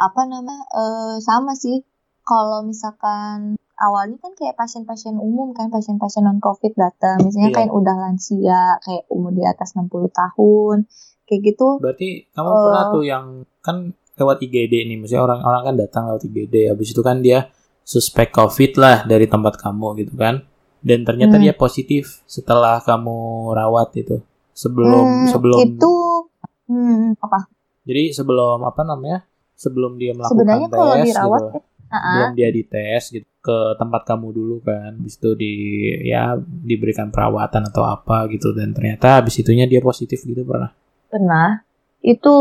[0.00, 1.84] apa nama uh, sama sih
[2.24, 7.56] kalau misalkan awalnya kan kayak pasien-pasien umum kan pasien-pasien non covid datang misalnya yeah.
[7.62, 10.88] kayak udah lansia kayak umur di atas 60 tahun
[11.24, 13.24] kayak gitu berarti kamu uh, pernah tuh yang
[13.64, 17.50] kan lewat IGD nih, maksudnya orang-orang kan datang lewat IGD, habis itu kan dia
[17.82, 20.46] suspek COVID lah dari tempat kamu gitu kan,
[20.86, 21.42] dan ternyata hmm.
[21.42, 24.22] dia positif setelah kamu rawat itu,
[24.54, 25.94] sebelum hmm, sebelum itu
[26.70, 27.50] hmm, apa?
[27.82, 29.26] Jadi sebelum apa namanya?
[29.58, 31.98] Sebelum dia melakukan Sebenarnya tes, kalau dirawat, gitu, uh-uh.
[31.98, 35.52] sebelum dia dites gitu ke tempat kamu dulu kan, habis itu di
[36.06, 40.70] ya diberikan perawatan atau apa gitu, dan ternyata habis itunya dia positif gitu pernah?
[41.14, 41.62] Pernah.
[42.02, 42.34] Itu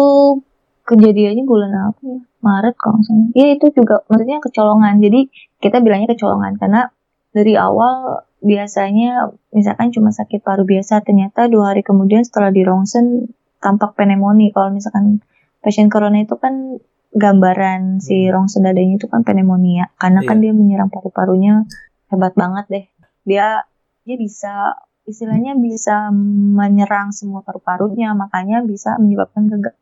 [0.83, 5.31] kejadiannya bulan apa ya Maret kalau misalnya ya itu juga maksudnya kecolongan jadi
[5.63, 6.91] kita bilangnya kecolongan karena
[7.31, 13.31] dari awal biasanya misalkan cuma sakit paru biasa ternyata dua hari kemudian setelah di rongsen
[13.63, 15.23] tampak pneumonia kalau misalkan
[15.63, 16.83] pasien corona itu kan
[17.15, 18.35] gambaran si hmm.
[18.35, 20.29] rongsen dadanya itu kan pneumonia karena kan iya.
[20.35, 21.63] kan dia menyerang paru-parunya
[22.11, 22.85] hebat banget deh
[23.23, 23.63] dia
[24.03, 26.09] dia bisa istilahnya bisa
[26.55, 29.75] menyerang semua paru-parunya makanya bisa menyebabkan gagal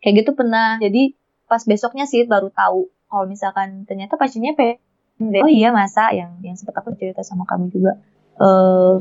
[0.00, 0.80] kayak gitu pernah.
[0.80, 4.80] Jadi pas besoknya sih baru tahu kalau misalkan ternyata pasiennya P
[5.22, 8.00] oh iya masa yang yang sempat aku cerita sama kamu juga.
[8.34, 8.98] Uh,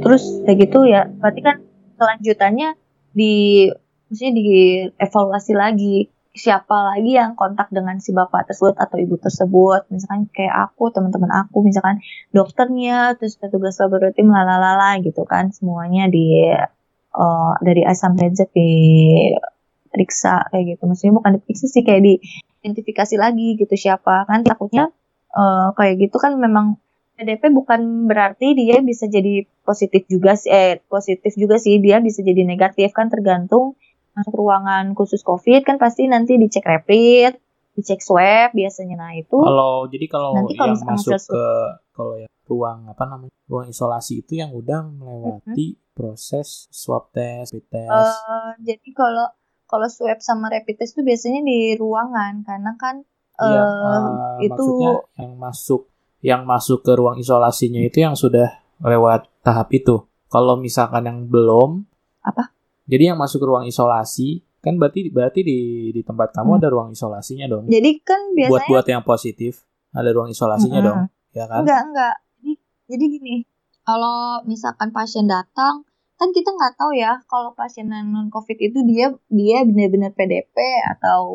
[0.00, 1.60] terus kayak gitu ya berarti kan
[2.00, 2.72] kelanjutannya
[3.12, 3.68] di
[4.08, 9.86] maksudnya dievaluasi lagi siapa lagi yang kontak dengan si bapak tersebut atau ibu tersebut?
[9.94, 12.02] Misalkan kayak aku teman-teman aku misalkan
[12.34, 15.54] dokternya terus petugas laboratorium lalalala gitu kan.
[15.54, 16.50] Semuanya di
[17.14, 18.70] uh, dari A sampai Z di
[19.94, 20.82] diperiksa kayak gitu.
[20.90, 24.26] Maksudnya bukan diperiksa sih kayak diidentifikasi lagi gitu siapa.
[24.26, 24.90] Kan takutnya
[25.38, 26.82] uh, kayak gitu kan memang
[27.14, 31.78] PDP bukan berarti dia bisa jadi positif juga sih eh positif juga sih.
[31.78, 33.78] Dia bisa jadi negatif kan tergantung
[34.14, 37.38] masuk ruangan khusus COVID kan pasti nanti dicek rapid
[37.74, 41.46] dicek swab biasanya nah itu kalau jadi kalau nanti kalau yang masuk ke
[41.90, 45.92] kalau ya ruang apa namanya ruang isolasi itu yang udah melewati mm -hmm.
[45.96, 48.16] proses swab test, rapid test.
[48.20, 49.26] Uh, jadi kalau
[49.64, 53.02] kalau swab sama rapid test itu biasanya di ruangan karena kan
[53.40, 55.82] uh, uh, itu maksudnya yang masuk
[56.24, 60.04] yang masuk ke ruang isolasinya itu yang sudah lewat tahap itu.
[60.28, 61.84] Kalau misalkan yang belum
[62.24, 62.53] apa?
[62.84, 65.58] Jadi yang masuk ke ruang isolasi kan berarti berarti di
[65.92, 66.60] di tempat kamu hmm.
[66.60, 67.64] ada ruang isolasinya dong.
[67.68, 70.88] Jadi kan biasanya buat buat yang positif ada ruang isolasinya hmm.
[70.88, 71.00] dong,
[71.36, 71.62] ya kan?
[71.64, 72.14] Enggak enggak.
[72.40, 72.52] Jadi
[72.84, 73.34] jadi gini,
[73.84, 79.10] kalau misalkan pasien datang kan kita nggak tahu ya kalau pasien non covid itu dia
[79.28, 80.56] dia benar-benar PDP
[80.94, 81.26] atau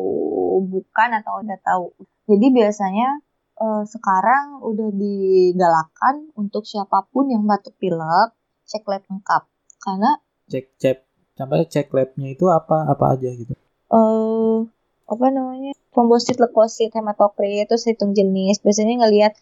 [0.64, 1.86] bukan atau udah tahu
[2.24, 3.20] jadi biasanya
[3.60, 8.32] eh, sekarang udah digalakan untuk siapa pun yang batuk pilek
[8.64, 9.42] cek lab lengkap
[9.84, 10.10] karena
[10.48, 10.98] cek cek
[11.40, 14.68] sampai cek labnya itu apa apa aja gitu eh uh,
[15.10, 19.32] apa namanya trombosit leukosit hematokrit itu hitung jenis biasanya ngelihat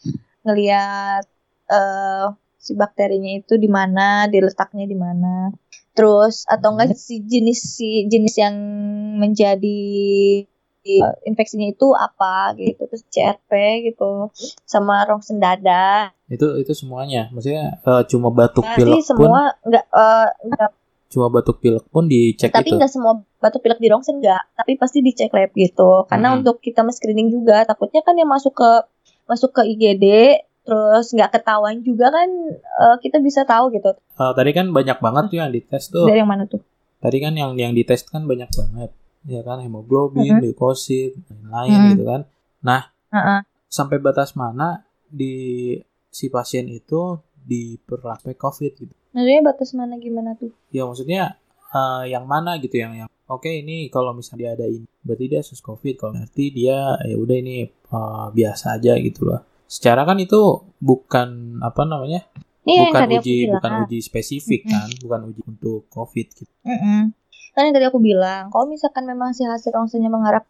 [0.47, 1.29] ngelihat
[1.69, 5.55] uh, si bakterinya itu di mana, diletaknya di mana.
[5.95, 7.01] Terus atau enggak hmm.
[7.01, 8.55] si jenis si jenis yang
[9.19, 9.81] menjadi
[11.03, 12.83] uh, infeksinya itu apa gitu.
[12.87, 13.51] Terus CRP
[13.95, 14.31] gitu
[14.67, 16.15] sama rongsen dada.
[16.31, 17.31] Itu itu semuanya.
[17.35, 20.71] Maksudnya uh, cuma batuk nah, pilek semua pun enggak uh, enggak
[21.09, 22.77] cuma batuk pilek pun dicek tapi itu.
[22.77, 26.05] enggak semua batuk pilek di rongsen enggak, tapi pasti dicek lab gitu.
[26.05, 26.39] Karena hmm.
[26.45, 28.71] untuk kita screening juga takutnya kan yang masuk ke
[29.25, 30.07] masuk ke IGD
[30.69, 32.29] terus nggak ketahuan juga kan
[32.77, 33.97] uh, kita bisa tahu gitu.
[34.21, 36.05] Uh, tadi kan banyak banget tuh yang dites tuh.
[36.05, 36.61] Dari yang mana tuh?
[37.01, 38.91] Tadi kan yang yang dites kan banyak banget,
[39.25, 40.45] ya kan hemoglobin, uh -huh.
[40.45, 41.91] leukosit, lain-lain uh -huh.
[41.97, 42.21] gitu kan.
[42.61, 43.41] Nah, uh -uh.
[43.73, 45.73] sampai batas mana di
[46.13, 47.17] si pasien itu
[47.49, 48.95] diperlakukan COVID gitu?
[49.19, 50.55] Maksudnya batas mana gimana tuh?
[50.71, 51.43] Ya maksudnya
[51.75, 55.25] uh, yang mana gitu yang yang oke okay, ini kalau misalnya dia ada ini berarti
[55.29, 60.09] dia sus COVID kalau berarti dia ya udah ini uh, biasa aja gitu loh secara
[60.09, 62.25] kan itu bukan apa namanya
[62.69, 64.77] Iya, bukan uji bukan uji spesifik mm -hmm.
[64.77, 67.01] kan bukan uji untuk covid gitu mm -hmm.
[67.57, 70.45] kan yang tadi aku bilang kalau misalkan memang si hasil rongsennya mengarah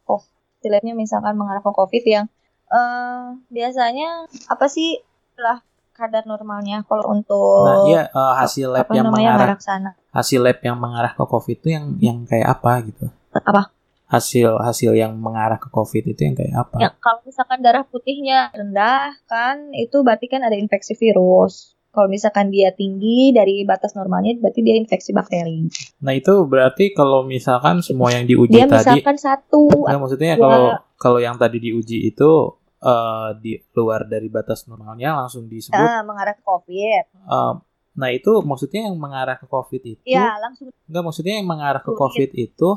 [0.59, 2.27] ke labnya misalkan mengarah ke COVID yang
[2.75, 4.99] uh, biasanya apa sih
[5.39, 5.63] lah
[5.99, 9.99] kadar normalnya kalau untuk nah, iya uh, hasil lab yang mengarah sana.
[10.15, 13.11] hasil lab yang mengarah ke COVID itu yang yang kayak apa gitu?
[13.35, 13.75] Apa?
[14.09, 16.79] Hasil hasil yang mengarah ke COVID itu yang kayak apa?
[16.79, 21.75] Ya, kalau misalkan darah putihnya rendah kan itu berarti kan ada infeksi virus.
[21.91, 25.67] Kalau misalkan dia tinggi dari batas normalnya berarti dia infeksi bakteri.
[25.99, 28.71] Nah itu berarti kalau misalkan semua yang diuji dia tadi.
[28.71, 29.67] Dia misalkan satu.
[29.83, 35.47] Nah, maksudnya kalau kalau yang tadi diuji itu uh, di luar dari batas normalnya langsung
[35.47, 37.05] disebut uh, mengarah ke COVID.
[37.27, 37.55] Uh,
[37.99, 40.03] nah itu maksudnya yang mengarah ke COVID itu?
[40.07, 40.71] Ya langsung.
[40.87, 42.69] Enggak maksudnya yang mengarah ke COVID itu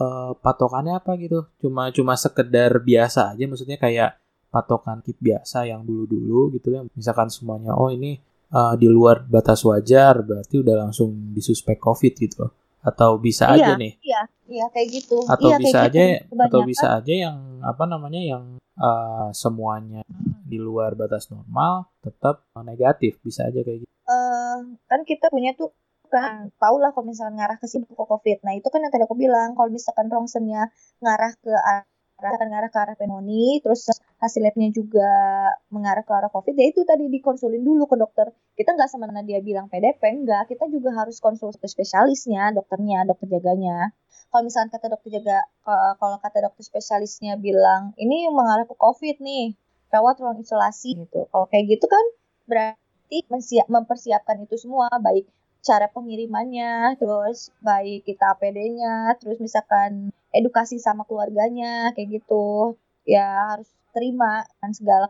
[0.00, 1.48] uh, patokannya apa gitu?
[1.60, 4.20] Cuma cuma sekedar biasa aja, maksudnya kayak
[4.52, 6.80] patokan tip biasa yang dulu-dulu gitu ya.
[6.96, 8.20] Misalkan semuanya oh ini
[8.52, 12.52] uh, di luar batas wajar, berarti udah langsung disuspek COVID gitu loh
[12.86, 16.38] atau bisa iya, aja nih iya iya kayak gitu atau iya, bisa kayak aja gitu.
[16.38, 20.02] atau bisa aja yang apa namanya yang uh, semuanya
[20.46, 25.74] di luar batas normal tetap negatif bisa aja kayak gitu uh, kan kita punya tuh
[26.06, 29.18] kan tau lah kalau misalkan ngarah ke sini covid nah itu kan yang tadi aku
[29.18, 30.70] bilang kalau misalkan rongsennya
[31.02, 31.52] ngarah ke
[32.16, 35.04] akan ngarah ke arah pneumonia, terus hasil labnya juga
[35.68, 38.32] mengarah ke arah COVID, ya itu tadi dikonsulin dulu ke dokter.
[38.56, 40.48] Kita nggak semena dia bilang PDP, enggak.
[40.48, 43.92] Kita juga harus konsul ke spesialisnya, dokternya, dokter jaganya.
[44.36, 45.48] Kalau misalnya kata dokter jaga,
[45.96, 49.56] kalau kata dokter spesialisnya bilang, ini mengarah ke COVID nih,
[49.88, 51.24] rawat ruang isolasi gitu.
[51.32, 52.04] Kalau kayak gitu kan
[52.44, 53.24] berarti
[53.64, 55.24] mempersiapkan itu semua, baik
[55.64, 62.76] cara pengirimannya, terus baik kita APD-nya, terus misalkan edukasi sama keluarganya kayak gitu.
[63.08, 65.08] Ya harus terima kan segala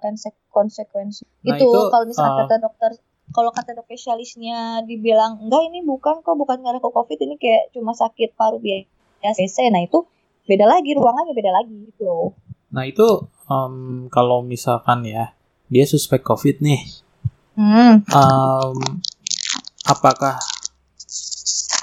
[0.54, 1.26] konsekuensi.
[1.42, 2.90] Nah, itu, itu kalau misalkan uh, kata dokter
[3.34, 7.74] kalau kata dokter spesialisnya dibilang enggak ini bukan kok bukan karena kok covid ini kayak
[7.74, 8.95] cuma sakit paru biasa
[9.72, 10.04] nah itu
[10.46, 12.34] beda lagi ruangannya beda lagi gitu
[12.70, 16.82] nah itu um, kalau misalkan ya dia suspek covid nih.
[17.56, 18.04] Hmm.
[18.12, 18.76] um,
[19.88, 20.36] apakah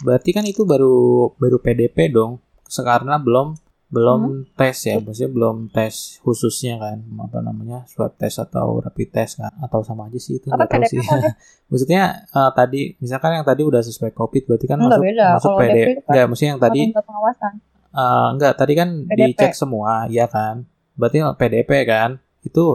[0.06, 2.38] berarti kan itu baru baru PDP dong.
[2.70, 3.58] Sekarang belum
[3.94, 4.58] belum hmm.
[4.58, 9.54] tes ya maksudnya belum tes khususnya kan apa namanya swab test atau rapid test kan
[9.62, 10.98] atau sama aja sih itu nggak tahu sih
[11.70, 15.28] maksudnya uh, tadi misalkan yang tadi udah sesuai covid berarti kan enggak masuk beda.
[15.38, 16.82] masuk Kalau PD kan enggak maksudnya yang tadi
[17.94, 19.20] uh, enggak tadi kan PDP.
[19.30, 20.66] dicek semua ya kan
[20.98, 22.10] berarti PDP kan
[22.42, 22.66] itu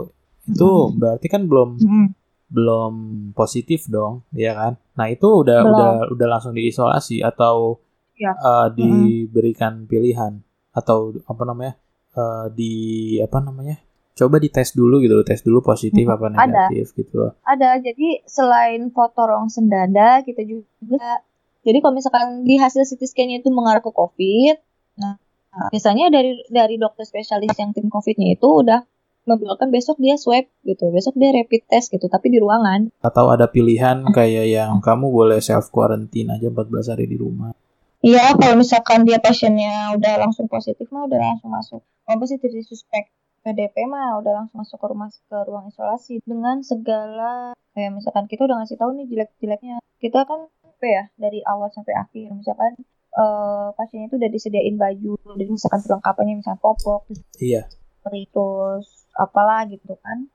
[0.47, 0.95] itu hmm.
[0.97, 2.09] berarti kan belum hmm
[2.49, 2.93] belum
[3.37, 4.81] positif dong, ya kan?
[4.97, 5.77] Nah itu udah belum.
[5.77, 7.77] udah udah langsung diisolasi atau
[8.17, 8.33] ya.
[8.33, 9.89] uh, diberikan hmm.
[9.89, 10.41] pilihan
[10.75, 11.75] atau apa namanya
[12.15, 13.77] uh, di apa namanya?
[14.19, 16.15] Coba dites dulu gitu, tes dulu positif hmm.
[16.19, 16.99] apa negatif ada.
[16.99, 17.33] gitu loh.
[17.47, 21.23] Ada, jadi selain foto rongsen dada kita juga,
[21.63, 24.57] jadi kalau misalkan di hasil CT scan-nya itu mengarah ke COVID,
[24.99, 25.23] nah
[25.71, 28.83] biasanya dari dari dokter spesialis yang tim COVID-nya itu udah
[29.29, 32.89] membuatkan besok dia swab gitu, besok dia rapid test gitu, tapi di ruangan.
[33.05, 37.53] Atau ada pilihan kayak yang kamu boleh self quarantine aja 14 hari di rumah.
[37.99, 41.83] Iya, kalau misalkan dia pasiennya udah langsung positif mah udah langsung masuk.
[42.07, 43.11] Kalau positif di suspek
[43.43, 48.47] PDP mah udah langsung masuk ke rumah ke ruang isolasi dengan segala kayak misalkan kita
[48.47, 49.83] udah ngasih tahu nih jelek-jeleknya.
[49.99, 52.79] Kita kan apa ya dari awal sampai akhir misalkan
[53.19, 57.03] uh, pasiennya itu udah disediain baju, dan misalkan perlengkapannya misalkan popok.
[57.43, 57.67] Iya.
[58.07, 58.87] Terus
[59.19, 60.31] apalah gitu kan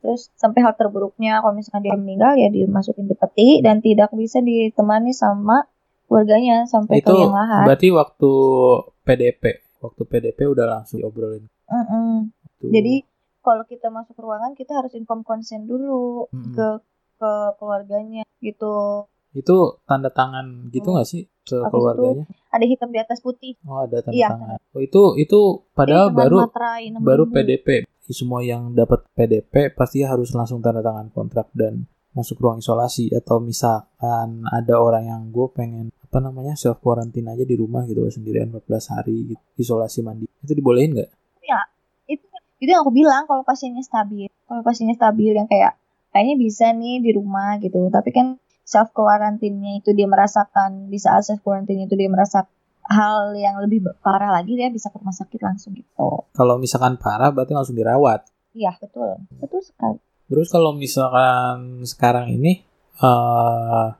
[0.00, 4.40] terus sampai hal terburuknya kalau misalkan dia meninggal ya dimasukin di peti dan tidak bisa
[4.40, 5.68] ditemani sama
[6.10, 7.70] keluarganya sampai itu ke yang lahat.
[7.70, 8.32] Berarti waktu
[9.06, 9.42] PDP,
[9.78, 11.46] waktu PDP udah langsung obrolin.
[11.70, 12.10] Mm -mm.
[12.66, 13.06] Jadi
[13.46, 16.54] kalau kita masuk ruangan kita harus inform konsen dulu mm -mm.
[16.58, 16.66] ke
[17.22, 19.06] ke keluarganya gitu.
[19.30, 22.24] Itu tanda tangan gitu nggak sih ke Habis keluarganya?
[22.50, 23.54] ada hitam di atas putih.
[23.62, 24.34] Oh ada tanda iya.
[24.34, 24.58] tangan.
[24.74, 30.34] Oh itu itu padahal eh, baru materai, baru PDP semua yang dapat PDP pasti harus
[30.34, 35.94] langsung tanda tangan kontrak dan masuk ruang isolasi atau misalkan ada orang yang gue pengen
[35.94, 40.26] apa namanya self quarantine aja di rumah gitu loh sendirian 14 hari gitu, isolasi mandi
[40.26, 41.10] itu dibolehin nggak?
[41.46, 41.60] Ya
[42.10, 42.26] itu
[42.58, 45.78] itu yang aku bilang kalau pasiennya stabil kalau pasiennya stabil yang kayak
[46.10, 51.22] kayaknya bisa nih di rumah gitu tapi kan self quarantine itu dia merasakan di saat
[51.22, 52.50] self quarantine itu dia merasakan
[52.90, 56.26] hal yang lebih parah lagi dia bisa ke rumah sakit langsung gitu.
[56.34, 58.26] Kalau misalkan parah berarti langsung dirawat.
[58.50, 60.02] Iya betul, betul sekali.
[60.30, 62.62] Terus kalau misalkan sekarang ini
[63.02, 63.90] uh,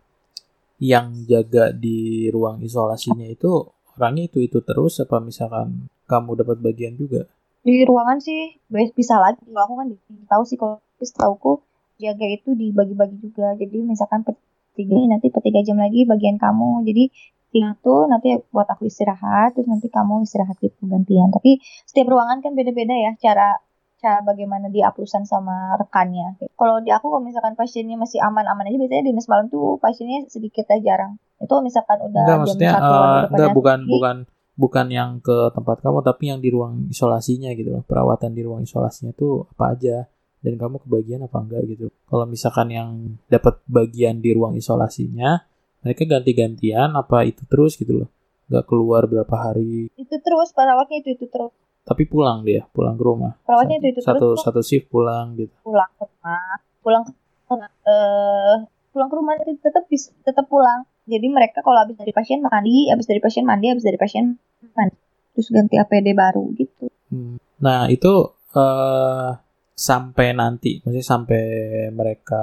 [0.78, 3.66] yang jaga di ruang isolasinya itu
[3.98, 7.26] orangnya itu itu terus apa misalkan kamu dapat bagian juga?
[7.66, 9.42] Di ruangan sih bisa lagi.
[9.42, 9.88] Kalau aku kan
[10.30, 11.66] tahu sih kalau tahuku
[11.98, 13.58] jaga itu dibagi-bagi juga.
[13.58, 14.38] Jadi misalkan per
[14.78, 16.86] tiga nanti per tiga jam lagi bagian kamu.
[16.86, 17.10] Jadi
[17.82, 22.54] tuh nanti buat aku istirahat terus nanti kamu istirahat gitu gantian tapi setiap ruangan kan
[22.54, 23.58] beda-beda ya cara
[24.00, 28.80] cara bagaimana dia aplusan sama rekannya kalau di aku kalau misalkan pasiennya masih aman-aman aja
[28.80, 32.94] biasanya dinas malam tuh pasiennya sedikit aja jarang itu misalkan udah Enggak, jam maksudnya satu
[32.96, 34.16] eh, enggak bukan bukan
[34.60, 37.82] bukan yang ke tempat kamu tapi yang di ruang isolasinya gitu loh.
[37.88, 39.96] Perawatan di ruang isolasinya tuh apa aja
[40.44, 41.88] dan kamu kebagian apa enggak gitu.
[42.04, 45.40] Kalau misalkan yang dapat bagian di ruang isolasinya,
[45.80, 48.08] mereka ganti-gantian apa itu terus gitu loh.
[48.52, 51.56] Enggak keluar berapa hari itu terus perawatnya itu itu terus
[51.90, 53.34] tapi pulang dia, pulang ke rumah.
[53.42, 55.50] perawatnya itu itu Satu terus satu shift pulang gitu.
[55.66, 57.12] pulang ke rumah pulang ke
[57.90, 58.56] eh
[58.94, 59.84] pulang ke rumah itu tetap
[60.22, 63.98] tetap pulang jadi mereka kalau habis dari pasien mandi habis dari pasien mandi habis dari
[63.98, 64.38] pasien
[64.78, 64.94] mandi
[65.34, 67.42] terus ganti APD baru gitu Hmm.
[67.58, 68.14] Nah, itu
[68.54, 69.30] eh
[69.74, 71.42] sampai nanti, maksudnya sampai
[71.90, 72.38] mereka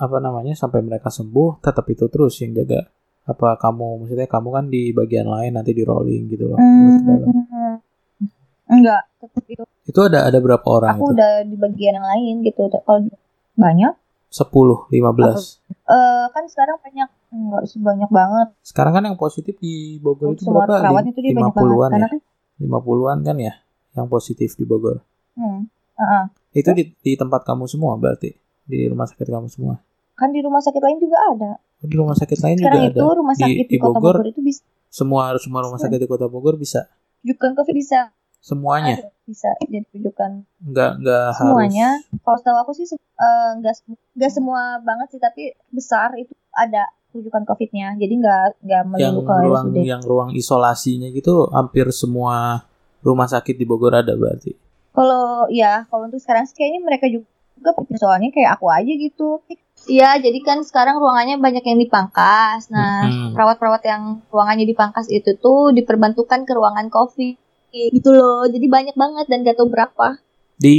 [0.00, 0.56] apa namanya?
[0.56, 2.88] Sampai mereka sembuh, tetap itu terus yang jaga.
[3.28, 6.58] Apa kamu maksudnya kamu kan di bagian lain nanti di rolling gitu loh.
[6.58, 7.28] dalam.
[7.28, 7.49] Hmm.
[8.70, 11.12] Enggak tetap itu Itu ada ada berapa orang aku itu?
[11.12, 13.10] udah di bagian yang lain gitu kalau
[13.54, 13.92] banyak
[14.28, 15.58] 10, 15.
[15.90, 20.46] eh kan sekarang banyak enggak sih banyak banget Sekarang kan yang positif di Bogor itu
[20.46, 20.80] semua berapa?
[20.80, 22.08] perawat itu dia banyak banget 50-an karena ya?
[22.08, 22.20] kan
[22.60, 23.54] 50-an kan ya
[23.90, 25.02] yang positif di Bogor.
[25.34, 25.60] hmm,
[25.96, 26.24] heeh.
[26.52, 28.30] Itu di, di tempat kamu semua berarti?
[28.62, 29.82] Di rumah sakit kamu semua?
[30.12, 33.16] kan di rumah sakit lain juga ada Di rumah sakit lain sekarang juga itu ada.
[33.16, 36.06] rumah Di- sakit di, di kota Bogor, Bogor itu bisa Semua semua rumah sakit di
[36.06, 36.86] Kota Bogor bisa
[37.20, 38.00] rujukan covid bisa
[38.40, 38.96] semuanya.
[38.96, 40.30] Ada, bisa jadi rujukan.
[40.64, 41.88] Nggak nggak semuanya.
[42.00, 46.32] Harus kalau setahu aku sih eh, nggak se- nggak semua banget sih tapi besar itu
[46.56, 47.94] ada rujukan covidnya.
[48.00, 52.64] Jadi nggak nggak yang melulu ke ruang RSUD yang ruang isolasinya gitu hampir semua
[53.04, 54.56] rumah sakit di Bogor ada berarti?
[54.90, 57.28] Kalau ya kalau untuk sekarang sih kayaknya mereka juga
[58.00, 59.44] soalnya kayak aku aja gitu.
[59.88, 62.68] Iya jadi kan sekarang ruangannya banyak yang dipangkas.
[62.72, 63.32] Nah Mm-mm.
[63.36, 67.36] perawat-perawat yang ruangannya dipangkas itu tuh diperbantukan ke ruangan covid
[67.72, 68.44] gitu loh.
[68.46, 70.18] Jadi banyak banget dan gak tahu berapa.
[70.60, 70.76] Di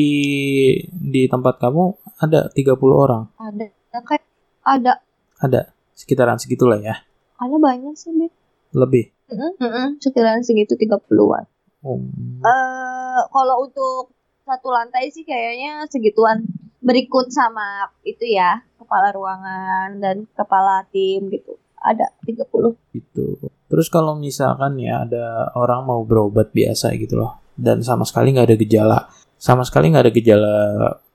[0.91, 3.23] di tempat kamu ada 30 orang?
[3.41, 3.65] Ada
[4.05, 4.25] kayak
[4.61, 4.93] ada.
[5.41, 5.73] Ada?
[5.97, 7.01] Sekitaran segitulah ya?
[7.41, 8.31] Ada banyak sih Beb.
[8.71, 9.09] lebih?
[9.31, 11.49] Mm-mm, sekitaran segitu 30-an.
[11.81, 12.43] Hmm.
[12.45, 14.13] Eh kalau untuk
[14.45, 16.45] satu lantai sih kayaknya segituan.
[16.81, 21.60] Berikut sama itu ya, kepala ruangan dan kepala tim gitu.
[21.81, 22.77] Ada 30.
[22.93, 23.25] gitu.
[23.65, 28.47] Terus kalau misalkan ya ada orang mau berobat biasa gitu loh dan sama sekali nggak
[28.53, 28.99] ada gejala.
[29.41, 30.55] Sama sekali nggak ada gejala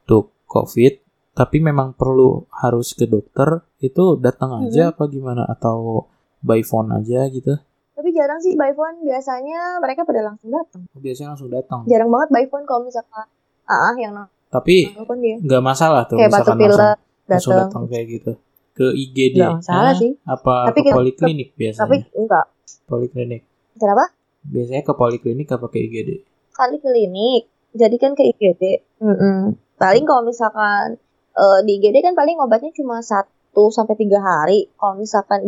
[0.02, 0.98] untuk covid
[1.37, 5.44] tapi memang perlu harus ke dokter itu datang aja apa gimana?
[5.46, 6.09] Atau
[6.40, 7.55] by phone aja gitu?
[7.92, 10.85] Tapi jarang sih by phone, biasanya mereka pada langsung datang.
[10.96, 11.81] biasanya langsung datang.
[11.88, 13.29] Jarang banget by phone kalau misalkan
[13.66, 14.14] ah ah, yang
[14.46, 14.94] tapi
[15.42, 18.33] nggak masalah tuh Kayak misalkan langsung, langsung datang kayak gitu
[18.76, 20.12] ke IGD Nggak masalah sih.
[20.22, 22.46] apa Tapi ke poliklinik biasanya Tapi enggak.
[22.84, 23.42] poliklinik
[23.76, 24.04] Kenapa?
[24.46, 26.10] biasanya ke poliklinik apa ke IGD
[26.52, 28.62] kali klinik jadi kan ke IGD
[29.02, 29.56] Mm-mm.
[29.76, 30.96] paling kalau misalkan
[31.34, 35.42] eh, di IGD kan paling obatnya cuma satu sampai tiga hari kalau misalkan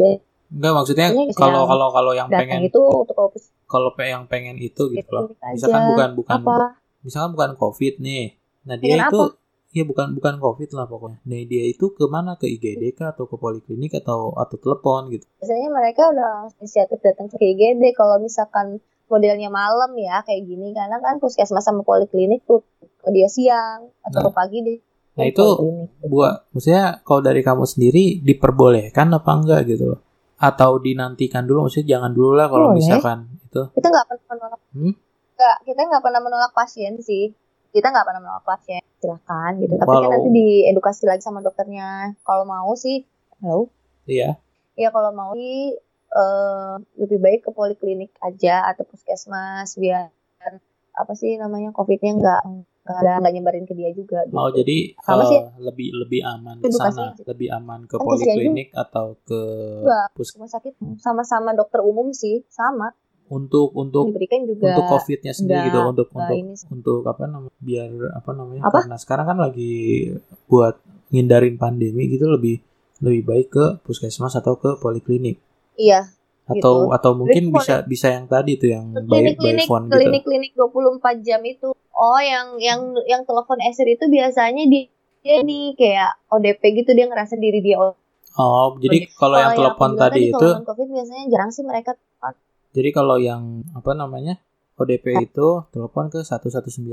[0.48, 3.12] Enggak maksudnya Ini kalau kalau kalau yang pengen itu untuk
[3.68, 5.28] kalau yang pengen itu gitu loh.
[5.52, 8.40] Misalkan bukan bukan apa misalkan bukan covid nih.
[8.64, 9.20] Nah dia Pengen itu
[9.70, 11.18] ya bukan bukan covid lah pokoknya.
[11.22, 15.24] Nah dia itu ke mana ke IGD kah atau ke poliklinik atau atau telepon gitu.
[15.38, 20.96] biasanya mereka udah inisiatif datang ke IGD kalau misalkan modelnya malam ya kayak gini karena
[20.98, 22.60] kan puskesmas sama poliklinik tuh
[23.06, 24.34] dia siang atau Nah.
[24.34, 24.78] pagi deh
[25.14, 25.42] Nah itu
[26.04, 30.00] buat maksudnya kalau dari kamu sendiri diperbolehkan apa enggak gitu loh.
[30.38, 32.78] Atau dinantikan dulu maksudnya jangan dulu lah kalau Boleh.
[32.78, 33.62] misalkan itu.
[33.74, 34.94] kita nggak pernah menolak Hmm?
[35.34, 37.34] nggak kita nggak pernah menolak pasien sih
[37.68, 42.44] kita nggak pernah menolak pasien silakan gitu tapi kan nanti diedukasi lagi sama dokternya kalau
[42.44, 43.04] mau sih
[43.38, 43.68] halo
[44.04, 44.40] Iya.
[44.74, 45.76] ya kalau mau sih
[46.08, 50.08] eh, lebih baik ke poliklinik aja atau puskesmas biar
[50.92, 52.42] apa sih namanya covidnya nggak
[52.88, 54.32] nggak nggak nyebarin ke dia juga gitu.
[54.34, 55.40] Oh jadi Sama eh, sih.
[55.60, 59.40] lebih lebih aman ke sana, lebih aman ke Kan poliklinik atau ke
[59.84, 60.08] Enggak.
[60.16, 62.96] pus rumah sakit sama-sama dokter umum sih sama
[63.28, 67.24] untuk untuk diberikan juga untuk covidnya sendiri enggak, gitu untuk enggak untuk ini untuk apa
[67.28, 68.78] namanya biar apa namanya Apa?
[68.84, 69.72] karena sekarang kan lagi
[70.48, 70.74] buat
[71.12, 72.60] ngindarin pandemi gitu lebih
[73.04, 75.38] lebih baik ke puskesmas atau ke poliklinik.
[75.78, 76.12] Iya
[76.48, 80.00] atau atau mungkin Jadi bisa bisa yang tadi tuh yang by, by klinik-klinik phone gitu.
[80.00, 81.76] klinik-klinik 24 jam itu.
[81.92, 84.88] Oh yang yang yang telepon eser itu biasanya dia
[85.22, 90.30] dia nih kayak ODP gitu dia ngerasa diri dia oh jadi kalau yang telepon tadi
[90.30, 91.98] itu kalau covid biasanya jarang sih mereka
[92.72, 94.38] jadi kalau yang apa namanya
[94.78, 96.86] ODP itu telepon ke 119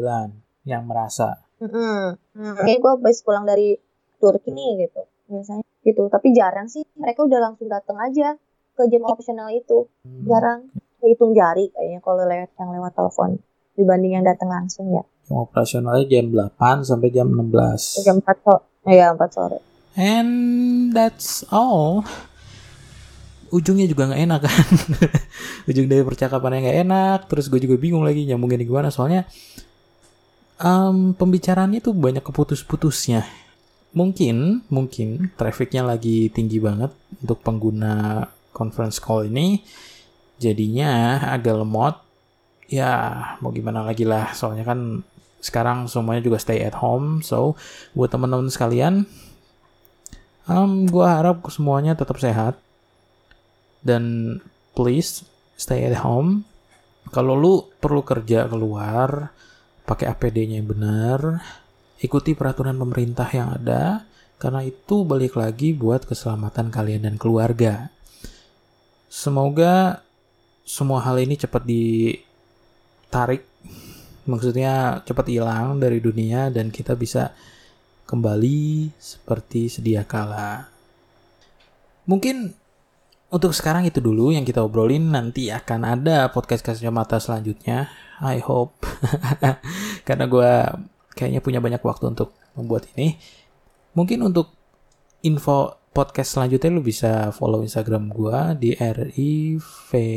[0.65, 1.45] yang merasa.
[1.61, 2.17] Heeh.
[2.35, 3.77] Kayak gue habis pulang dari
[4.17, 5.01] Turki nih gitu.
[5.29, 6.09] Biasanya gitu.
[6.09, 6.81] Tapi jarang sih.
[6.97, 8.33] Mereka udah langsung datang aja
[8.75, 9.85] ke jam opsional itu.
[10.03, 10.25] Hmm.
[10.25, 10.59] jarang.
[11.05, 13.37] Hitung jari kayaknya kalau lewat yang lewat telepon
[13.77, 15.05] dibanding yang datang langsung ya.
[15.29, 18.01] Jam operasionalnya jam 8 sampai jam 16.
[18.01, 19.61] jam 4 sore ya 4 sore.
[19.93, 20.33] And
[20.97, 22.01] that's all.
[23.53, 24.67] Ujungnya juga nggak enak kan.
[25.69, 27.19] Ujung dari percakapannya nggak enak.
[27.29, 28.89] Terus gue juga bingung lagi nyambungin gimana.
[28.89, 29.25] Soalnya
[30.61, 33.25] em, pembicaraannya tuh banyak keputus-putusnya.
[33.95, 36.91] Mungkin, mungkin trafficnya lagi tinggi banget
[37.23, 39.63] untuk pengguna conference call ini.
[40.41, 41.95] Jadinya agak lemot.
[42.65, 42.91] Ya,
[43.39, 44.33] mau gimana lagi lah.
[44.33, 45.05] Soalnya kan
[45.39, 47.21] sekarang semuanya juga stay at home.
[47.21, 47.55] So,
[47.93, 49.05] buat teman-teman sekalian,
[50.45, 52.61] Um, gua harap semuanya tetap sehat
[53.85, 54.37] dan
[54.73, 55.23] please
[55.55, 56.43] stay at home.
[57.13, 59.29] Kalau lu perlu kerja keluar,
[59.85, 61.19] pakai APD-nya yang benar,
[62.01, 64.03] ikuti peraturan pemerintah yang ada,
[64.41, 67.93] karena itu balik lagi buat keselamatan kalian dan keluarga.
[69.05, 70.01] Semoga
[70.65, 73.45] semua hal ini cepat ditarik,
[74.25, 77.31] maksudnya cepat hilang dari dunia dan kita bisa
[78.09, 80.67] kembali seperti sedia kala.
[82.09, 82.64] Mungkin
[83.35, 85.11] untuk sekarang itu dulu yang kita obrolin.
[85.11, 87.91] Nanti akan ada podcast kacamata selanjutnya.
[88.23, 88.87] I hope.
[90.07, 90.51] Karena gue
[91.11, 93.19] kayaknya punya banyak waktu untuk membuat ini.
[93.91, 94.55] Mungkin untuk
[95.27, 100.07] info podcast selanjutnya lu bisa follow Instagram gue di RIVA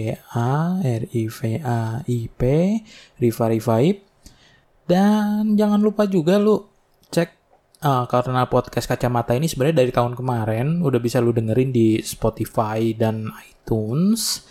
[0.86, 2.42] RIVAIP
[3.18, 3.98] Riva Rivaip.
[4.86, 6.62] Dan jangan lupa juga lu
[7.10, 7.37] cek
[7.78, 12.90] Ah, karena podcast kacamata ini sebenarnya dari tahun kemarin udah bisa lu dengerin di Spotify
[12.90, 14.42] dan iTunes.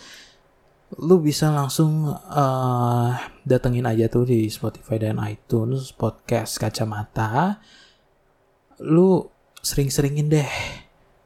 [0.96, 3.10] Lu bisa langsung eh,
[3.44, 7.60] datengin aja tuh di Spotify dan iTunes podcast kacamata.
[8.80, 9.28] Lu
[9.60, 10.52] sering-seringin deh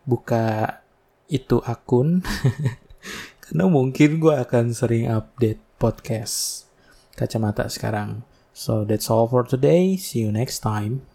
[0.03, 0.83] buka
[1.31, 2.27] itu akun
[3.47, 6.67] karena mungkin gue akan sering update podcast
[7.15, 8.27] kacamata sekarang.
[8.51, 9.95] So that's all for today.
[9.95, 11.12] See you next time.